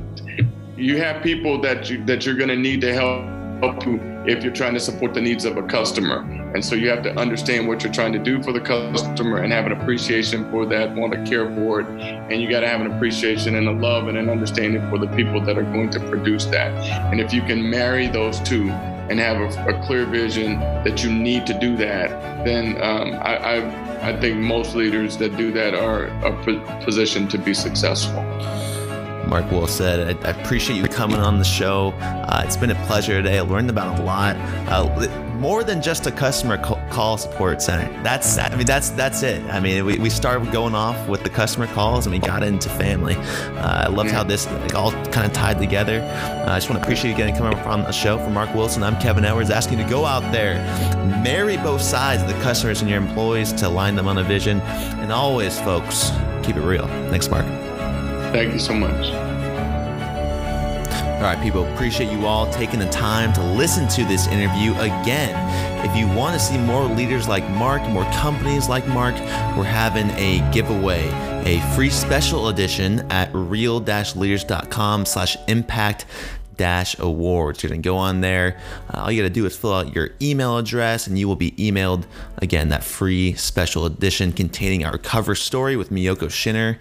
you 0.76 0.96
have 0.98 1.22
people 1.22 1.60
that 1.60 1.90
you 1.90 2.04
that 2.06 2.24
you're 2.24 2.36
going 2.36 2.48
to 2.48 2.56
need 2.56 2.80
to 2.80 2.94
help 2.94 3.24
help 3.62 3.84
you 3.84 4.00
if 4.26 4.42
you're 4.42 4.52
trying 4.52 4.74
to 4.74 4.80
support 4.80 5.12
the 5.12 5.20
needs 5.20 5.44
of 5.44 5.56
a 5.56 5.62
customer. 5.62 6.41
And 6.54 6.64
so 6.64 6.74
you 6.74 6.90
have 6.90 7.02
to 7.04 7.18
understand 7.18 7.66
what 7.66 7.82
you're 7.82 7.92
trying 7.92 8.12
to 8.12 8.18
do 8.18 8.42
for 8.42 8.52
the 8.52 8.60
customer 8.60 9.38
and 9.38 9.52
have 9.52 9.64
an 9.64 9.72
appreciation 9.72 10.50
for 10.50 10.66
that, 10.66 10.94
want 10.94 11.12
to 11.12 11.24
care 11.24 11.50
for 11.54 11.80
it. 11.80 11.86
And 11.86 12.42
you 12.42 12.50
got 12.50 12.60
to 12.60 12.68
have 12.68 12.80
an 12.80 12.92
appreciation 12.92 13.54
and 13.54 13.68
a 13.68 13.72
love 13.72 14.08
and 14.08 14.18
an 14.18 14.28
understanding 14.28 14.88
for 14.90 14.98
the 14.98 15.06
people 15.08 15.40
that 15.40 15.56
are 15.56 15.62
going 15.62 15.90
to 15.90 16.00
produce 16.00 16.44
that. 16.46 16.70
And 17.10 17.20
if 17.20 17.32
you 17.32 17.42
can 17.42 17.68
marry 17.68 18.06
those 18.06 18.38
two 18.40 18.70
and 18.70 19.18
have 19.18 19.40
a, 19.40 19.74
a 19.74 19.86
clear 19.86 20.04
vision 20.04 20.60
that 20.84 21.02
you 21.02 21.10
need 21.10 21.46
to 21.46 21.58
do 21.58 21.76
that, 21.76 22.10
then 22.44 22.80
um, 22.82 23.14
I, 23.14 23.36
I, 23.36 24.08
I 24.10 24.20
think 24.20 24.36
most 24.38 24.74
leaders 24.74 25.16
that 25.18 25.36
do 25.36 25.52
that 25.52 25.74
are, 25.74 26.10
positioned 26.82 27.30
to 27.30 27.38
be 27.38 27.54
successful. 27.54 28.22
Mark 29.26 29.50
Will 29.50 29.66
said. 29.66 30.16
I, 30.24 30.28
I, 30.28 30.32
appreciate 30.32 30.76
you 30.76 30.86
coming 30.88 31.20
on 31.20 31.38
the 31.38 31.44
show. 31.44 31.94
Uh, 32.00 32.42
it's 32.44 32.56
been 32.56 32.70
a 32.70 32.86
pleasure 32.86 33.22
today. 33.22 33.38
I 33.38 33.42
learned 33.42 33.70
about 33.70 33.98
a 33.98 34.02
lot. 34.02 34.36
Uh, 34.68 34.84
more 35.42 35.64
than 35.64 35.82
just 35.82 36.06
a 36.06 36.12
customer 36.12 36.56
call 36.88 37.18
support 37.18 37.60
center. 37.60 37.92
That's 38.04 38.38
I 38.38 38.54
mean 38.54 38.64
that's 38.64 38.90
that's 38.90 39.24
it. 39.24 39.42
I 39.50 39.58
mean 39.58 39.84
we, 39.84 39.98
we 39.98 40.08
started 40.08 40.52
going 40.52 40.76
off 40.76 41.08
with 41.08 41.24
the 41.24 41.30
customer 41.30 41.66
calls 41.66 42.06
and 42.06 42.14
we 42.14 42.20
got 42.20 42.44
into 42.44 42.68
family. 42.68 43.16
Uh, 43.16 43.86
I 43.86 43.88
loved 43.88 44.12
how 44.12 44.22
this 44.22 44.46
all 44.72 44.92
kind 45.10 45.26
of 45.26 45.32
tied 45.32 45.58
together. 45.58 46.00
Uh, 46.46 46.52
I 46.52 46.56
just 46.58 46.70
want 46.70 46.80
to 46.80 46.86
appreciate 46.86 47.10
you 47.10 47.16
getting 47.16 47.34
coming 47.34 47.58
on 47.58 47.80
the 47.80 47.90
show 47.90 48.18
for 48.18 48.30
Mark 48.30 48.54
Wilson. 48.54 48.84
I'm 48.84 48.96
Kevin 49.00 49.24
Edwards 49.24 49.50
asking 49.50 49.78
you 49.78 49.84
to 49.84 49.90
go 49.90 50.04
out 50.04 50.30
there, 50.30 50.54
marry 51.24 51.56
both 51.56 51.82
sides 51.82 52.22
of 52.22 52.28
the 52.28 52.40
customers 52.40 52.80
and 52.80 52.88
your 52.88 53.00
employees 53.00 53.52
to 53.54 53.66
align 53.66 53.96
them 53.96 54.06
on 54.06 54.18
a 54.18 54.24
vision, 54.24 54.60
and 54.60 55.10
always, 55.12 55.58
folks, 55.60 56.12
keep 56.44 56.56
it 56.56 56.62
real. 56.62 56.86
Thanks, 57.10 57.28
Mark. 57.28 57.46
Thank 58.32 58.52
you 58.52 58.60
so 58.60 58.74
much. 58.74 59.21
All 61.22 61.28
right, 61.28 61.40
people, 61.40 61.72
appreciate 61.72 62.10
you 62.10 62.26
all 62.26 62.50
taking 62.50 62.80
the 62.80 62.90
time 62.90 63.32
to 63.34 63.44
listen 63.54 63.86
to 63.90 64.04
this 64.04 64.26
interview 64.26 64.72
again. 64.72 65.88
If 65.88 65.96
you 65.96 66.08
want 66.08 66.34
to 66.34 66.40
see 66.40 66.58
more 66.58 66.82
leaders 66.82 67.28
like 67.28 67.48
Mark, 67.50 67.80
more 67.90 68.02
companies 68.06 68.68
like 68.68 68.88
Mark, 68.88 69.14
we're 69.56 69.62
having 69.62 70.10
a 70.18 70.40
giveaway, 70.52 71.06
a 71.44 71.60
free 71.76 71.90
special 71.90 72.48
edition 72.48 73.06
at 73.12 73.30
real-leaders.com 73.32 75.06
slash 75.06 75.36
impact 75.46 76.06
dash 76.56 76.98
awards. 76.98 77.62
You're 77.62 77.70
to 77.70 77.78
go 77.78 77.96
on 77.96 78.20
there. 78.20 78.60
Uh, 78.92 79.02
all 79.02 79.12
you 79.12 79.22
got 79.22 79.28
to 79.28 79.32
do 79.32 79.46
is 79.46 79.56
fill 79.56 79.74
out 79.74 79.94
your 79.94 80.10
email 80.20 80.58
address 80.58 81.06
and 81.06 81.16
you 81.16 81.28
will 81.28 81.36
be 81.36 81.52
emailed 81.52 82.04
again 82.38 82.68
that 82.70 82.82
free 82.82 83.34
special 83.34 83.86
edition 83.86 84.32
containing 84.32 84.84
our 84.84 84.98
cover 84.98 85.36
story 85.36 85.76
with 85.76 85.90
Miyoko 85.90 86.28
Schinner 86.28 86.78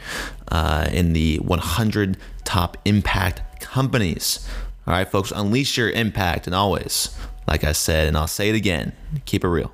uh, 0.48 0.88
in 0.92 1.14
the 1.14 1.38
100 1.38 2.18
top 2.52 2.76
impact 2.84 3.62
companies. 3.62 4.46
All 4.86 4.94
right, 4.94 5.10
folks, 5.10 5.32
unleash 5.34 5.78
your 5.78 5.90
impact 5.90 6.48
and 6.48 6.54
always, 6.54 7.18
like 7.48 7.64
I 7.64 7.72
said, 7.72 8.10
and 8.10 8.18
I'll 8.18 8.28
say 8.28 8.50
it 8.50 8.56
again, 8.56 8.92
keep 9.24 9.46
it 9.46 9.48
real. 9.48 9.72